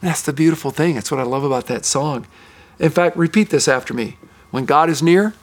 [0.00, 0.96] That's the beautiful thing.
[0.96, 2.26] That's what I love about that song.
[2.78, 4.18] In fact, repeat this after me.
[4.50, 5.34] When God is near,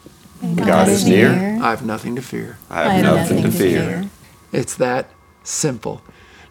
[0.55, 1.29] God is near.
[1.29, 2.57] I have nothing to fear.
[2.69, 4.09] I have nothing to fear.
[4.51, 5.09] It's that
[5.43, 6.01] simple.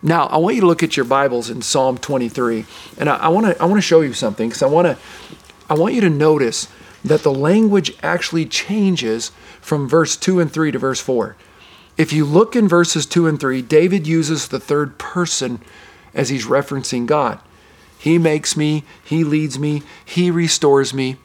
[0.02, 2.64] Now, I want you to look at your Bibles in Psalm 23,
[2.98, 4.96] and I want to I want to show you something because I want to
[5.68, 6.68] I want you to notice
[7.04, 11.36] that the language actually changes from verse 2 and 3 to verse 4.
[11.96, 15.60] If you look in verses 2 and 3, David uses the third person
[16.14, 17.40] as he's referencing God.
[17.98, 21.16] He makes me, he leads me, he restores me.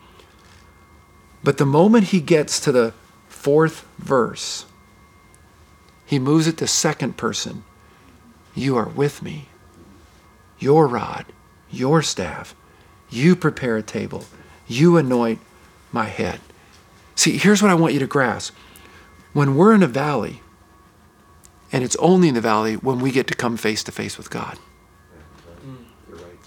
[1.43, 2.93] But the moment he gets to the
[3.27, 4.65] fourth verse,
[6.05, 7.63] he moves it to second person.
[8.55, 9.47] You are with me.
[10.59, 11.25] Your rod,
[11.69, 12.55] your staff,
[13.09, 14.25] you prepare a table,
[14.67, 15.39] you anoint
[15.91, 16.39] my head.
[17.15, 18.55] See, here's what I want you to grasp.
[19.33, 20.41] When we're in a valley,
[21.71, 24.29] and it's only in the valley when we get to come face to face with
[24.29, 24.57] God.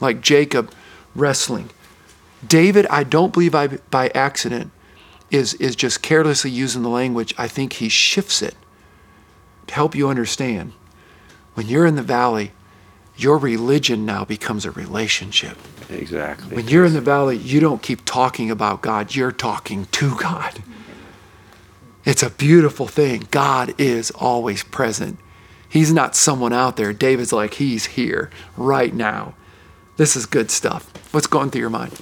[0.00, 0.72] Like Jacob
[1.14, 1.70] wrestling.
[2.46, 4.70] David, I don't believe I, by accident,
[5.30, 7.34] is, is just carelessly using the language.
[7.36, 8.54] I think he shifts it
[9.66, 10.72] to help you understand.
[11.56, 12.52] When you're in the valley,
[13.16, 15.56] your religion now becomes a relationship.
[15.88, 16.54] Exactly.
[16.54, 20.62] When you're in the valley, you don't keep talking about God, you're talking to God.
[22.04, 23.26] It's a beautiful thing.
[23.30, 25.18] God is always present.
[25.66, 26.92] He's not someone out there.
[26.92, 29.34] David's like, He's here right now.
[29.96, 30.92] This is good stuff.
[31.14, 31.98] What's going through your mind?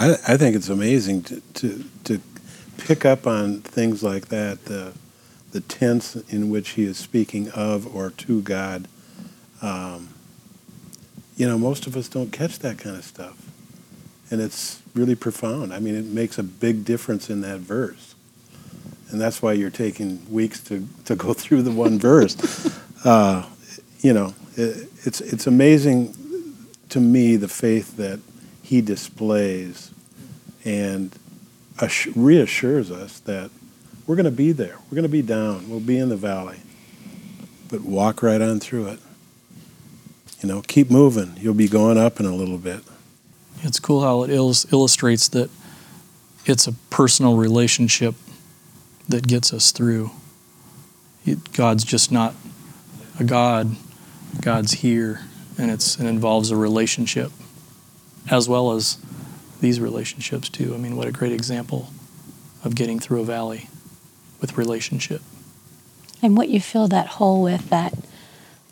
[0.00, 2.20] I, I think it's amazing to, to, to
[2.78, 4.94] pick up on things like that, the,
[5.52, 8.86] the tense in which he is speaking of or to God.
[9.62, 10.10] Um,
[11.36, 13.36] you know, most of us don't catch that kind of stuff.
[14.30, 15.72] And it's really profound.
[15.72, 18.14] I mean, it makes a big difference in that verse.
[19.10, 22.36] And that's why you're taking weeks to, to go through the one verse.
[23.04, 23.46] Uh,
[24.00, 26.14] you know, it, it's, it's amazing
[26.90, 28.20] to me the faith that
[28.62, 29.92] he displays
[30.64, 31.16] and
[31.76, 33.50] assu- reassures us that
[34.08, 34.74] we're going to be there.
[34.90, 35.68] We're going to be down.
[35.68, 36.56] We'll be in the valley.
[37.68, 39.00] But walk right on through it.
[40.40, 41.34] You know, keep moving.
[41.36, 42.80] You'll be going up in a little bit.
[43.62, 45.50] It's cool how it illus- illustrates that
[46.46, 48.14] it's a personal relationship
[49.10, 50.10] that gets us through.
[51.26, 52.34] It, God's just not
[53.20, 53.76] a God.
[54.40, 55.20] God's here,
[55.58, 57.30] and it's it involves a relationship,
[58.30, 58.96] as well as
[59.60, 60.74] these relationships too.
[60.74, 61.90] I mean, what a great example
[62.64, 63.68] of getting through a valley
[64.40, 65.22] with relationship.
[66.22, 67.94] and what you fill that hole with that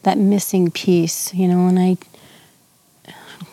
[0.03, 1.97] that missing piece you know and i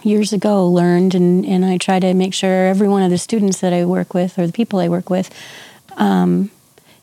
[0.04, 3.60] years ago learned and, and i try to make sure every one of the students
[3.62, 5.30] that i work with or the people i work with
[5.96, 6.50] um,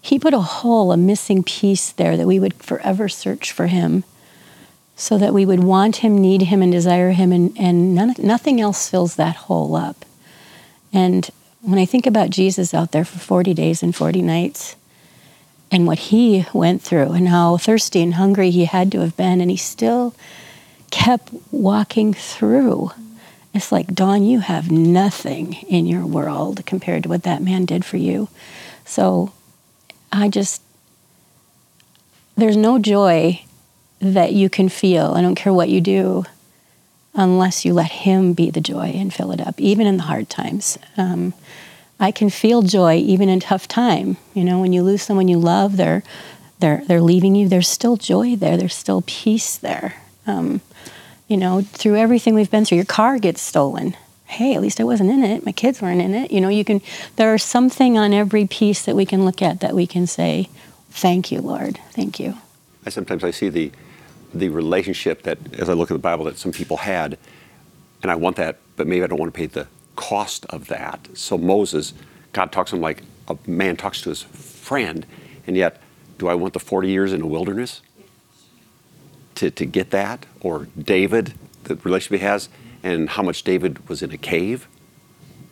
[0.00, 4.04] he put a hole a missing piece there that we would forever search for him
[4.96, 8.60] so that we would want him need him and desire him and, and none, nothing
[8.60, 10.04] else fills that hole up
[10.92, 11.30] and
[11.62, 14.76] when i think about jesus out there for 40 days and 40 nights
[15.70, 19.40] and what he went through and how thirsty and hungry he had to have been
[19.40, 20.14] and he still
[20.90, 22.90] kept walking through.
[23.54, 27.84] It's like dawn you have nothing in your world compared to what that man did
[27.84, 28.28] for you.
[28.84, 29.32] So
[30.12, 30.60] i just
[32.36, 33.44] there's no joy
[34.00, 35.12] that you can feel.
[35.12, 36.24] I don't care what you do
[37.14, 40.30] unless you let him be the joy and fill it up even in the hard
[40.30, 40.78] times.
[40.96, 41.34] Um,
[42.00, 44.16] I can feel joy even in tough time.
[44.32, 46.02] You know, when you lose someone you love, they're
[46.58, 48.56] they're they're leaving you, there's still joy there.
[48.56, 49.94] There's still peace there.
[50.26, 50.62] Um,
[51.28, 53.96] you know, through everything we've been through, your car gets stolen.
[54.24, 55.44] Hey, at least I wasn't in it.
[55.44, 56.30] My kids weren't in it.
[56.30, 56.80] You know, you can.
[57.16, 60.48] There's something on every piece that we can look at that we can say,
[60.90, 61.78] "Thank you, Lord.
[61.92, 62.38] Thank you."
[62.86, 63.72] I sometimes I see the
[64.32, 67.18] the relationship that, as I look at the Bible, that some people had,
[68.02, 71.08] and I want that, but maybe I don't want to pay the cost of that.
[71.14, 71.94] So Moses,
[72.32, 75.06] God talks to him like a man talks to his friend,
[75.46, 75.80] and yet,
[76.18, 77.80] do I want the 40 years in the wilderness
[79.36, 80.26] to, to get that?
[80.40, 82.48] Or David, the relationship he has,
[82.82, 84.68] and how much David was in a cave,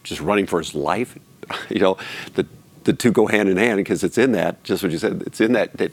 [0.03, 1.19] just running for his life.
[1.69, 1.97] you know,
[2.35, 2.47] the
[2.85, 5.41] the two go hand in hand because it's in that, just what you said, it's
[5.41, 5.93] in that that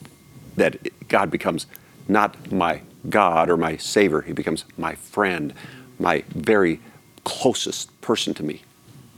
[0.55, 0.77] that
[1.10, 1.67] God becomes
[2.08, 5.53] not my God or my Savior, He becomes my friend,
[5.99, 6.79] my very
[7.25, 8.61] closest person to me.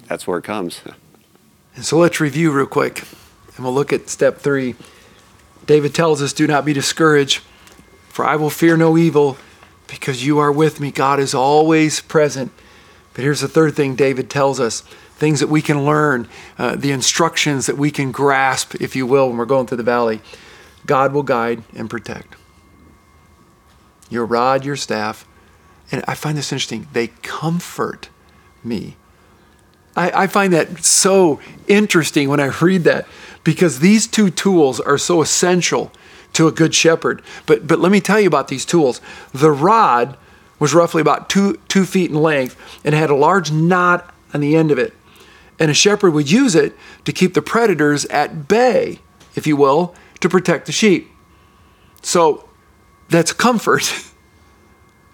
[0.07, 0.81] That's where it comes.
[1.75, 3.03] And so let's review real quick,
[3.55, 4.73] and we'll look at step three.
[5.67, 7.43] David tells us, Do not be discouraged,
[8.09, 9.37] for I will fear no evil,
[9.87, 10.91] because you are with me.
[10.91, 12.51] God is always present.
[13.13, 14.81] But here's the third thing David tells us
[15.17, 19.27] things that we can learn, uh, the instructions that we can grasp, if you will,
[19.27, 20.21] when we're going through the valley.
[20.85, 22.35] God will guide and protect.
[24.09, 25.26] Your rod, your staff,
[25.91, 28.09] and I find this interesting, they comfort
[28.63, 28.97] me.
[29.95, 33.07] I, I find that so interesting when I read that
[33.43, 35.91] because these two tools are so essential
[36.33, 37.21] to a good shepherd.
[37.45, 39.01] But but let me tell you about these tools.
[39.33, 40.17] The rod
[40.59, 44.55] was roughly about two two feet in length and had a large knot on the
[44.55, 44.93] end of it.
[45.59, 48.99] And a shepherd would use it to keep the predators at bay,
[49.35, 51.09] if you will, to protect the sheep.
[52.03, 52.47] So
[53.09, 53.91] that's comfort.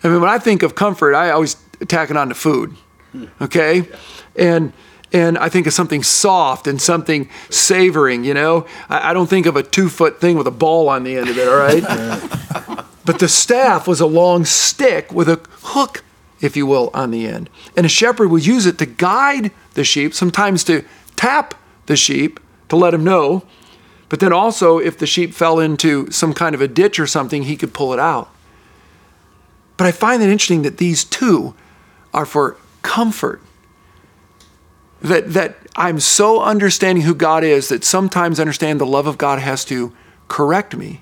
[0.04, 1.56] I mean, when I think of comfort, I always
[1.88, 2.76] tack it on to food.
[3.42, 3.88] Okay?
[4.36, 4.74] And
[5.14, 8.66] and I think of something soft and something savoring, you know?
[8.90, 11.30] I, I don't think of a two foot thing with a ball on the end
[11.30, 12.84] of it, all right?
[13.06, 16.04] but the staff was a long stick with a hook,
[16.42, 17.52] if you will, on the end.
[17.78, 20.84] And a shepherd would use it to guide the sheep, sometimes to
[21.16, 21.54] tap
[21.86, 22.40] the sheep
[22.70, 23.44] to let him know.
[24.10, 27.44] But then also, if the sheep fell into some kind of a ditch or something,
[27.44, 28.33] he could pull it out.
[29.78, 31.56] But I find it interesting that these two
[32.14, 33.42] are for comfort
[35.02, 39.18] that that I'm so understanding who God is that sometimes I understand the love of
[39.18, 39.94] God has to
[40.28, 41.02] correct me.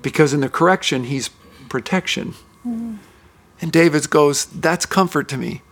[0.00, 1.28] Because in the correction, he's
[1.68, 2.34] protection.
[2.66, 2.96] Mm-hmm.
[3.60, 5.62] And David goes, That's comfort to me.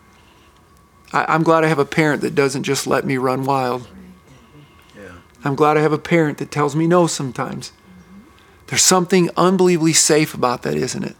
[1.13, 3.89] I, am glad I have a parent that doesn't just let me run wild.
[4.97, 5.13] Yeah.
[5.45, 7.73] I'm glad I have a parent that tells me no sometimes.
[8.67, 11.17] There's something unbelievably safe about that, isn't it?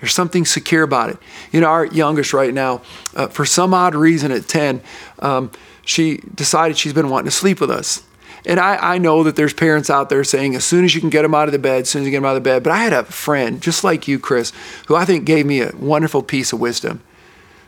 [0.00, 1.18] There's something secure about it.
[1.52, 2.82] You know, our youngest right now,
[3.14, 4.82] uh, for some odd reason at 10,
[5.20, 5.50] um,
[5.84, 8.04] she decided she's been wanting to sleep with us.
[8.44, 11.10] And I, I know that there's parents out there saying, as soon as you can
[11.10, 12.50] get them out of the bed, as soon as you get them out of the
[12.50, 12.64] bed.
[12.64, 14.52] But I had a friend, just like you, Chris,
[14.88, 17.00] who I think gave me a wonderful piece of wisdom.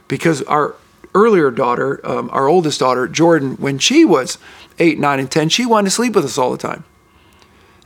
[0.09, 0.75] Because our
[1.14, 4.38] earlier daughter, um, our oldest daughter, Jordan, when she was
[4.81, 6.85] eight, nine, and 10, she wanted to sleep with us all the time.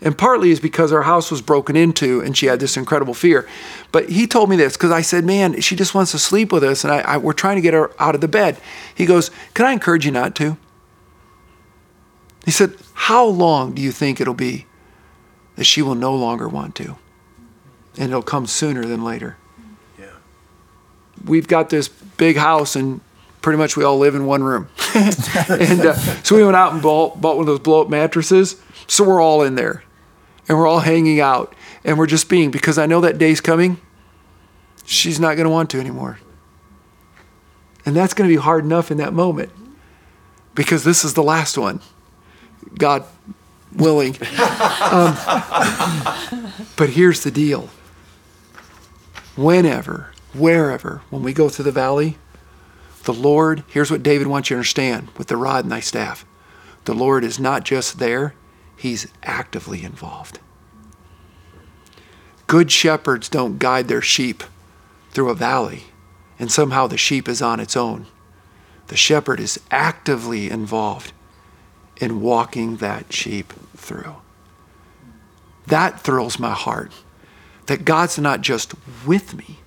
[0.01, 3.49] And partly is because our house was broken into and she had this incredible fear.
[3.91, 6.63] But he told me this because I said, Man, she just wants to sleep with
[6.63, 8.59] us and I, I, we're trying to get her out of the bed.
[8.95, 10.57] He goes, Can I encourage you not to?
[12.45, 14.67] He said, How long do you think it'll be
[15.57, 16.97] that she will no longer want to?
[17.97, 19.37] And it'll come sooner than later.
[19.99, 20.13] Yeah.
[21.25, 23.01] We've got this big house and
[23.43, 24.69] pretty much we all live in one room.
[24.95, 28.63] and uh, so we went out and bought, bought one of those blow up mattresses.
[28.87, 29.83] So we're all in there
[30.49, 33.81] and we're all hanging out and we're just being because I know that day's coming.
[34.85, 36.19] She's not going to want to anymore.
[37.85, 39.51] And that's going to be hard enough in that moment
[40.55, 41.81] because this is the last one.
[42.77, 43.05] God
[43.75, 44.17] willing.
[44.91, 45.15] Um,
[46.77, 47.69] but here's the deal
[49.37, 52.17] whenever, wherever, when we go through the valley,
[53.05, 56.25] the Lord, here's what David wants you to understand with the rod and thy staff.
[56.87, 58.35] The Lord is not just there,
[58.79, 60.39] He's actively involved.
[62.47, 64.43] Good shepherds don't guide their sheep
[65.11, 65.85] through a valley
[66.39, 68.07] and somehow the sheep is on its own.
[68.87, 71.13] The shepherd is actively involved
[71.97, 74.17] in walking that sheep through.
[75.67, 76.93] That thrills my heart
[77.67, 78.73] that God's not just
[79.05, 79.59] with me,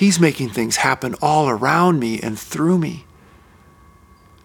[0.00, 3.04] He's making things happen all around me and through me.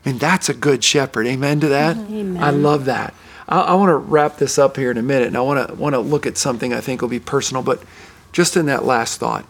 [0.06, 1.26] I mean, that's a good shepherd.
[1.26, 1.98] Amen to that?
[1.98, 2.42] Amen.
[2.42, 3.14] I love that.
[3.50, 5.76] I, I want to wrap this up here in a minute, and I want to
[5.76, 7.82] want to look at something I think will be personal, but
[8.32, 9.46] just in that last thought,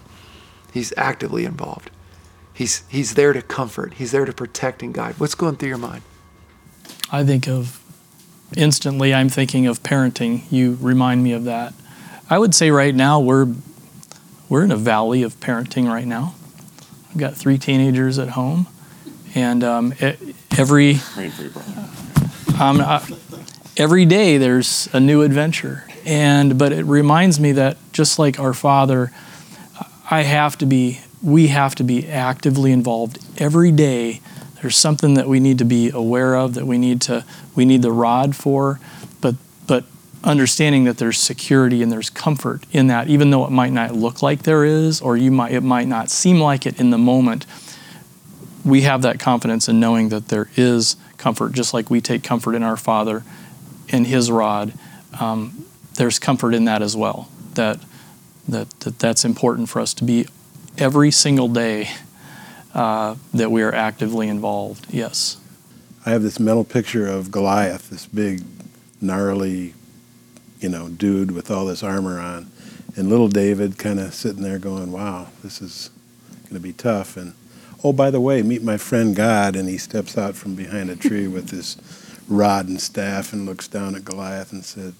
[0.71, 1.89] he's actively involved.
[2.53, 3.95] He's he's there to comfort.
[3.95, 5.15] He's there to protect and guide.
[5.19, 6.03] What's going through your mind?
[7.11, 7.81] I think of
[8.55, 10.43] instantly I'm thinking of parenting.
[10.51, 11.73] You remind me of that.
[12.29, 13.53] I would say right now we're
[14.47, 16.35] we're in a valley of parenting right now.
[17.09, 18.67] I've got three teenagers at home,
[19.33, 20.99] and um, e- every
[22.59, 23.05] um, uh,
[23.77, 25.83] every day there's a new adventure.
[26.05, 29.11] And but it reminds me that just like our Father,
[30.09, 31.01] I have to be.
[31.21, 34.21] We have to be actively involved every day.
[34.61, 37.25] There's something that we need to be aware of that we need to
[37.55, 38.79] we need the rod for,
[39.21, 39.35] but
[39.65, 39.85] but
[40.23, 44.21] understanding that there's security and there's comfort in that, even though it might not look
[44.21, 47.47] like there is, or you might it might not seem like it in the moment.
[48.65, 52.55] We have that confidence in knowing that there is comfort, just like we take comfort
[52.55, 53.23] in our Father
[53.87, 54.73] in His rod.
[55.19, 57.29] Um, there's comfort in that as well.
[57.53, 57.79] That
[58.47, 60.27] that, that that's important for us to be
[60.77, 61.89] every single day
[62.73, 64.85] uh, that we are actively involved.
[64.89, 65.37] Yes.
[66.05, 68.43] I have this mental picture of Goliath, this big,
[69.01, 69.73] gnarly,
[70.59, 72.51] you know, dude with all this armor on,
[72.95, 75.89] and little David kind of sitting there going, "Wow, this is
[76.43, 77.33] going to be tough." And
[77.85, 80.95] oh, by the way, meet my friend God, and he steps out from behind a
[80.95, 81.77] tree with his
[82.27, 84.95] rod and staff and looks down at Goliath and said,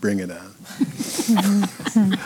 [0.00, 0.54] "Bring it on."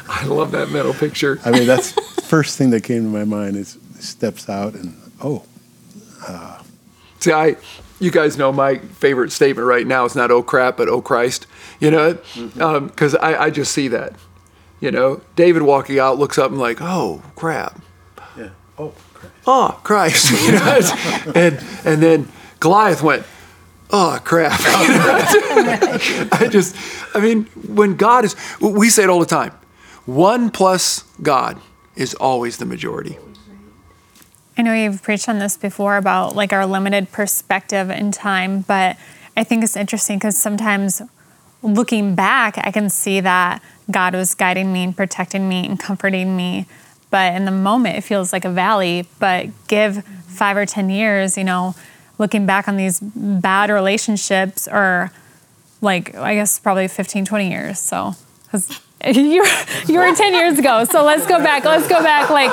[0.09, 1.39] I love that metal picture.
[1.45, 4.75] I mean, that's the first thing that came to my mind is he steps out
[4.75, 5.45] and oh,
[6.27, 6.63] uh,
[7.21, 7.57] See, I,
[7.99, 11.47] you guys know my favorite statement right now is not "Oh crap," but "Oh Christ."
[11.81, 12.63] You know, mm-hmm.
[12.63, 14.15] um, because I, I just see that.
[14.81, 17.81] You know, David walking out looks up and like, "Oh crap."
[18.37, 18.95] yeah, oh.
[19.47, 22.29] Oh Christ, you know, and and then
[22.61, 23.25] Goliath went,
[23.91, 24.61] oh crap.
[26.33, 26.77] I just,
[27.15, 29.53] I mean, when God is, we say it all the time,
[30.07, 31.61] one plus God
[31.97, 33.19] is always the majority.
[34.57, 38.97] I know you've preached on this before about like our limited perspective in time, but
[39.37, 41.01] I think it's interesting because sometimes
[41.63, 46.37] looking back, I can see that God was guiding me and protecting me and comforting
[46.37, 46.67] me.
[47.11, 49.07] But in the moment, it feels like a valley.
[49.19, 51.75] But give five or 10 years, you know,
[52.19, 55.11] looking back on these bad relationships, or
[55.81, 57.79] like, I guess probably 15, 20 years.
[57.79, 59.47] So, because you,
[59.87, 60.85] you were 10 years ago.
[60.85, 61.65] So let's go back.
[61.65, 62.51] Let's go back like,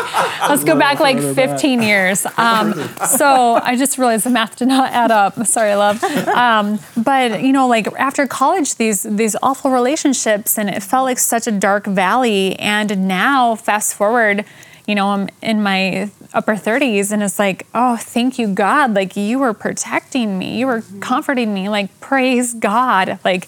[0.48, 2.26] let's go back like 15 years.
[2.38, 2.74] Um,
[3.18, 5.44] so I just realized the math did not add up.
[5.48, 6.04] Sorry, love.
[6.04, 11.18] Um, but you know, like after college, these, these awful relationships and it felt like
[11.18, 12.56] such a dark valley.
[12.60, 14.46] And now fast forward,
[14.88, 18.94] you know, I'm in my upper 30s and it's like, oh, thank you, God.
[18.94, 20.60] Like you were protecting me.
[20.60, 21.70] You were comforting me.
[21.70, 23.18] Like, praise God.
[23.26, 23.48] Like,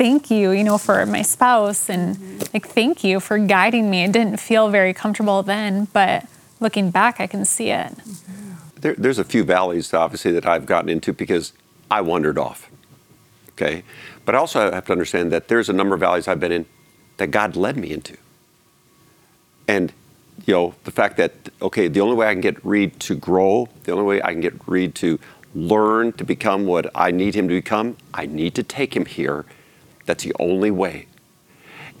[0.00, 2.38] thank you, you know, for my spouse and mm-hmm.
[2.54, 4.02] like thank you for guiding me.
[4.02, 6.26] It didn't feel very comfortable then, but
[6.58, 7.92] looking back, I can see it.
[7.92, 8.52] Mm-hmm.
[8.80, 11.52] There, there's a few valleys, obviously, that I've gotten into because
[11.90, 12.70] I wandered off.
[13.50, 13.82] Okay?
[14.24, 16.64] But I also have to understand that there's a number of valleys I've been in
[17.18, 18.16] that God led me into.
[19.68, 19.92] And,
[20.46, 23.68] you know, the fact that, okay, the only way I can get Reed to grow,
[23.84, 25.20] the only way I can get Reed to
[25.54, 29.44] learn to become what I need him to become, I need to take him here.
[30.10, 31.06] That's the only way.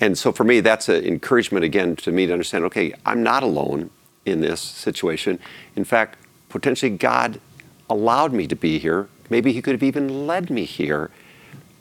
[0.00, 3.44] And so for me, that's an encouragement again to me to understand okay, I'm not
[3.44, 3.90] alone
[4.26, 5.38] in this situation.
[5.76, 7.40] In fact, potentially God
[7.88, 9.08] allowed me to be here.
[9.28, 11.12] Maybe He could have even led me here.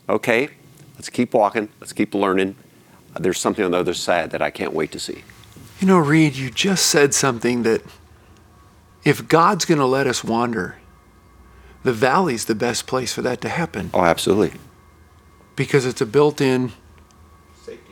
[0.08, 0.50] Okay,
[0.94, 2.56] let's keep walking, let's keep learning.
[3.20, 5.24] There's something on the other side that I can't wait to see.
[5.80, 7.82] You know, Reed, you just said something that
[9.04, 10.76] if God's going to let us wander,
[11.82, 14.60] the valley's the best place for that to happen Oh, absolutely.
[15.60, 16.72] Because it's a built in,
[17.66, 17.92] Safety.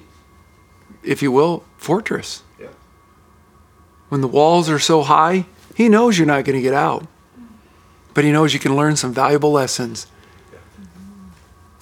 [1.04, 2.42] if you will, fortress.
[2.58, 2.68] Yeah.
[4.08, 5.46] When the walls are so high,
[5.76, 7.06] He knows you're not going to get out,
[8.14, 10.08] but He knows you can learn some valuable lessons.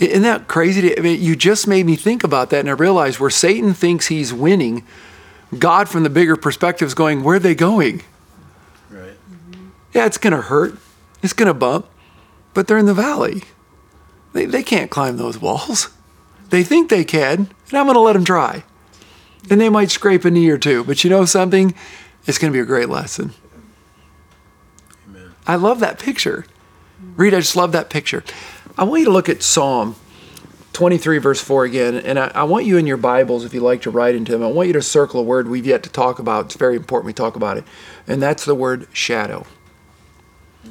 [0.01, 0.81] I- Isn't that crazy?
[0.81, 3.75] to- I mean, you just made me think about that, and I realized where Satan
[3.75, 4.83] thinks he's winning,
[5.59, 8.01] God, from the bigger perspective, is going, Where are they going?
[8.89, 9.13] Right.
[9.93, 10.79] Yeah, it's going to hurt.
[11.21, 11.85] It's going to bump,
[12.55, 13.43] but they're in the valley.
[14.35, 15.89] They, they can't climb those walls.
[16.49, 18.63] They think they can, and I'm going to let them try.
[19.49, 21.73] And they might scrape a knee or two, but you know something?
[22.27, 23.31] It's going to be a great lesson.
[25.07, 25.31] Amen.
[25.47, 26.45] I love that picture.
[27.15, 28.23] Reed, I just love that picture.
[28.77, 29.95] I want you to look at Psalm
[30.73, 33.83] 23, verse 4 again, and I, I want you in your Bibles, if you like
[33.83, 36.19] to write into them, I want you to circle a word we've yet to talk
[36.19, 36.47] about.
[36.47, 37.63] It's very important we talk about it,
[38.05, 39.45] and that's the word shadow.
[40.65, 40.69] I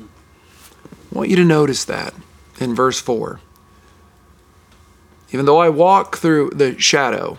[1.11, 2.13] want you to notice that
[2.61, 3.41] in verse 4.
[5.35, 7.39] Even though I walk through the shadow,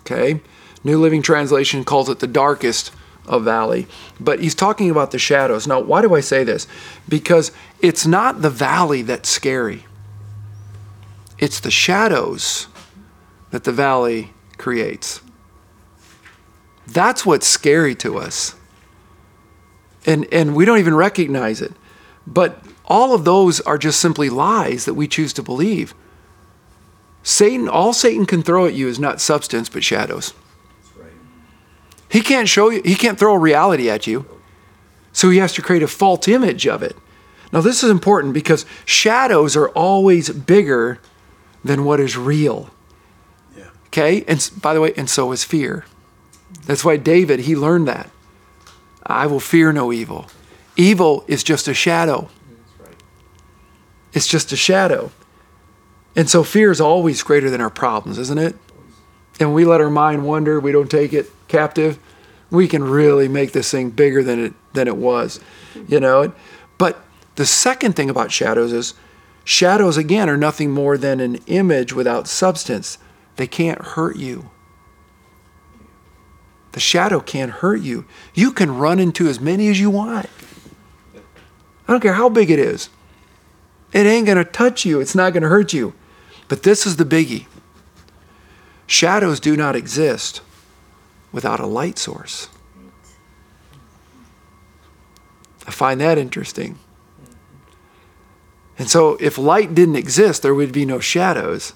[0.00, 0.40] okay?
[0.82, 2.90] New Living Translation calls it the darkest
[3.26, 3.86] of valley,
[4.18, 5.68] but he's talking about the shadows.
[5.68, 6.66] Now, why do I say this?
[7.08, 9.84] Because it's not the valley that's scary.
[11.38, 12.66] it's the shadows
[13.52, 15.20] that the valley creates.
[16.88, 18.56] That's what's scary to us.
[20.04, 21.72] And, and we don't even recognize it.
[22.26, 25.94] But all of those are just simply lies that we choose to believe.
[27.26, 30.32] Satan, all Satan can throw at you is not substance, but shadows.
[32.08, 34.26] He can't show you, he can't throw a reality at you.
[35.12, 36.94] So he has to create a false image of it.
[37.52, 41.00] Now, this is important because shadows are always bigger
[41.64, 42.70] than what is real.
[43.58, 43.70] Yeah.
[43.88, 44.24] Okay?
[44.28, 45.84] And by the way, and so is fear.
[46.66, 48.08] That's why David, he learned that.
[49.04, 50.26] I will fear no evil.
[50.76, 52.28] Evil is just a shadow.
[54.12, 55.10] It's just a shadow.
[56.16, 58.56] And so fear is always greater than our problems, isn't it?
[59.38, 61.98] And we let our mind wander, we don't take it captive,
[62.50, 65.40] we can really make this thing bigger than it than it was.
[65.86, 66.32] You know?
[66.78, 67.04] But
[67.34, 68.94] the second thing about shadows is
[69.44, 72.98] shadows again are nothing more than an image without substance.
[73.36, 74.50] They can't hurt you.
[76.72, 78.06] The shadow can't hurt you.
[78.34, 80.28] You can run into as many as you want.
[81.86, 82.88] I don't care how big it is.
[83.92, 85.94] It ain't going to touch you, it's not going to hurt you.
[86.48, 87.46] But this is the biggie
[88.86, 90.40] shadows do not exist
[91.32, 92.48] without a light source.
[95.66, 96.78] I find that interesting.
[98.78, 101.72] And so, if light didn't exist, there would be no shadows.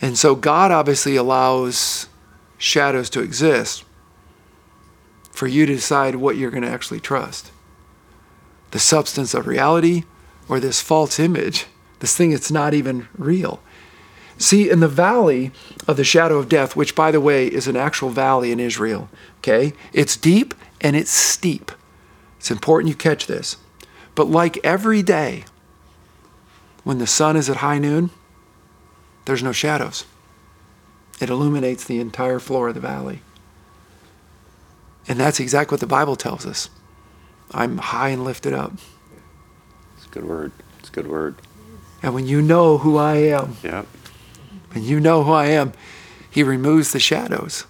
[0.00, 2.08] And so, God obviously allows
[2.58, 3.84] shadows to exist
[5.30, 7.50] for you to decide what you're going to actually trust
[8.70, 10.02] the substance of reality
[10.48, 11.66] or this false image,
[12.00, 13.62] this thing that's not even real.
[14.36, 15.52] See, in the valley
[15.86, 19.08] of the shadow of death, which by the way is an actual valley in Israel,
[19.38, 21.70] okay, it's deep and it's steep.
[22.38, 23.56] It's important you catch this.
[24.14, 25.44] But like every day,
[26.82, 28.10] when the sun is at high noon,
[29.24, 30.04] there's no shadows.
[31.20, 33.22] It illuminates the entire floor of the valley.
[35.06, 36.70] And that's exactly what the Bible tells us.
[37.52, 38.72] I'm high and lifted up.
[39.96, 40.52] It's a good word.
[40.78, 41.36] It's a good word.
[42.02, 43.84] And when you know who I am, Yeah.
[44.74, 45.72] When you know who I am,
[46.30, 47.64] He removes the shadows.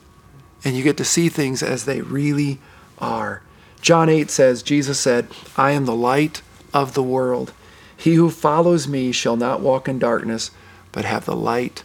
[0.65, 2.59] And you get to see things as they really
[2.99, 3.43] are.
[3.83, 6.41] John 8 says, Jesus said, I am the light
[6.73, 7.53] of the world.
[7.97, 10.51] He who follows me shall not walk in darkness,
[10.91, 11.83] but have the light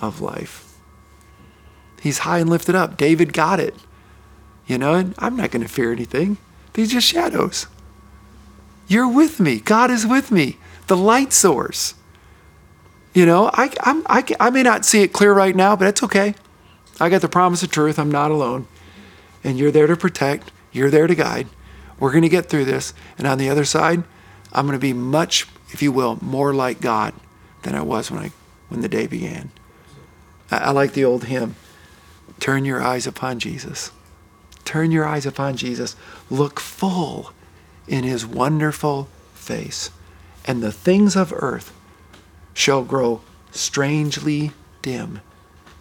[0.00, 0.76] of life.
[2.00, 2.96] He's high and lifted up.
[2.96, 3.74] David got it.
[4.66, 6.36] You know, and I'm not going to fear anything.
[6.74, 7.66] These are just shadows.
[8.86, 9.60] You're with me.
[9.60, 10.58] God is with me.
[10.86, 11.94] The light source.
[13.14, 16.02] You know, I, I'm, I, I may not see it clear right now, but it's
[16.02, 16.34] okay.
[17.00, 17.98] I got the promise of truth.
[17.98, 18.66] I'm not alone.
[19.42, 21.46] And you're there to protect, you're there to guide.
[21.98, 22.92] We're going to get through this.
[23.16, 24.02] And on the other side,
[24.52, 27.14] I'm going to be much, if you will, more like God
[27.62, 28.30] than I was when, I,
[28.68, 29.52] when the day began.
[30.50, 31.54] I, I like the old hymn
[32.40, 33.90] Turn your eyes upon Jesus.
[34.64, 35.96] Turn your eyes upon Jesus.
[36.30, 37.32] Look full
[37.86, 39.90] in his wonderful face,
[40.46, 41.72] and the things of earth
[42.54, 44.52] shall grow strangely
[44.82, 45.20] dim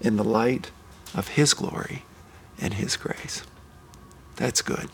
[0.01, 0.71] in the light
[1.15, 2.03] of his glory
[2.59, 3.43] and his grace.
[4.35, 4.89] That's good.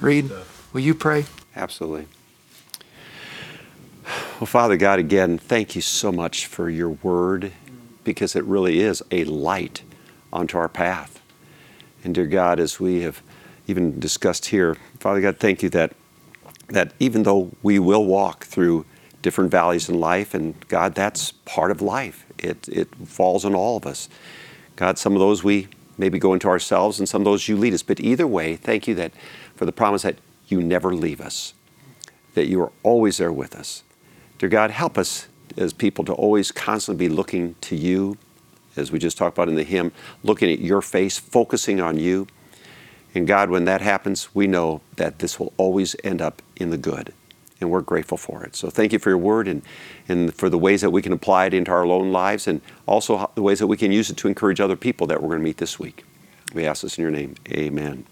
[0.00, 0.30] Reed,
[0.72, 1.24] will you pray?
[1.56, 2.06] Absolutely.
[4.40, 7.52] Well, Father God, again, thank you so much for your word
[8.02, 9.82] because it really is a light
[10.32, 11.20] onto our path.
[12.02, 13.22] And dear God, as we have
[13.66, 15.92] even discussed here, Father God, thank you that
[16.68, 18.84] that even though we will walk through
[19.22, 22.24] different valleys in life, and God, that's part of life.
[22.38, 24.08] It it falls on all of us.
[24.76, 25.68] God, some of those we
[25.98, 27.82] maybe go into ourselves, and some of those you lead us.
[27.82, 29.12] But either way, thank you that
[29.54, 30.16] for the promise that
[30.48, 31.54] you never leave us,
[32.34, 33.82] that you are always there with us.
[34.38, 38.16] Dear God, help us as people to always constantly be looking to you,
[38.76, 39.92] as we just talked about in the hymn,
[40.22, 42.26] looking at your face, focusing on you.
[43.14, 46.78] And God, when that happens, we know that this will always end up in the
[46.78, 47.12] good.
[47.60, 48.56] And we're grateful for it.
[48.56, 49.62] So thank you for your word and,
[50.08, 53.30] and for the ways that we can apply it into our own lives and also
[53.34, 55.44] the ways that we can use it to encourage other people that we're going to
[55.44, 56.04] meet this week.
[56.54, 57.34] We ask this in your name.
[57.50, 58.06] Amen.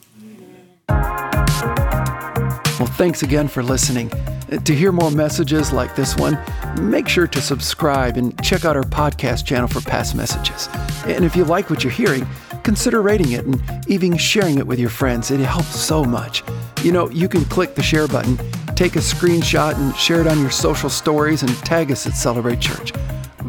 [2.78, 4.12] Well, thanks again for listening.
[4.12, 6.38] Uh, To hear more messages like this one,
[6.80, 10.68] make sure to subscribe and check out our podcast channel for past messages.
[11.04, 12.24] And if you like what you're hearing,
[12.68, 15.30] consider rating it and even sharing it with your friends.
[15.30, 16.42] It helps so much.
[16.82, 18.36] You know, you can click the share button,
[18.74, 22.60] take a screenshot, and share it on your social stories and tag us at Celebrate
[22.60, 22.92] Church.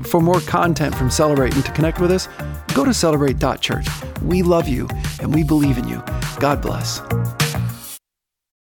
[0.03, 2.29] For more content from Celebrate and to connect with us,
[2.73, 3.87] go to celebrate.church.
[4.21, 4.87] We love you
[5.19, 6.01] and we believe in you.
[6.39, 7.01] God bless.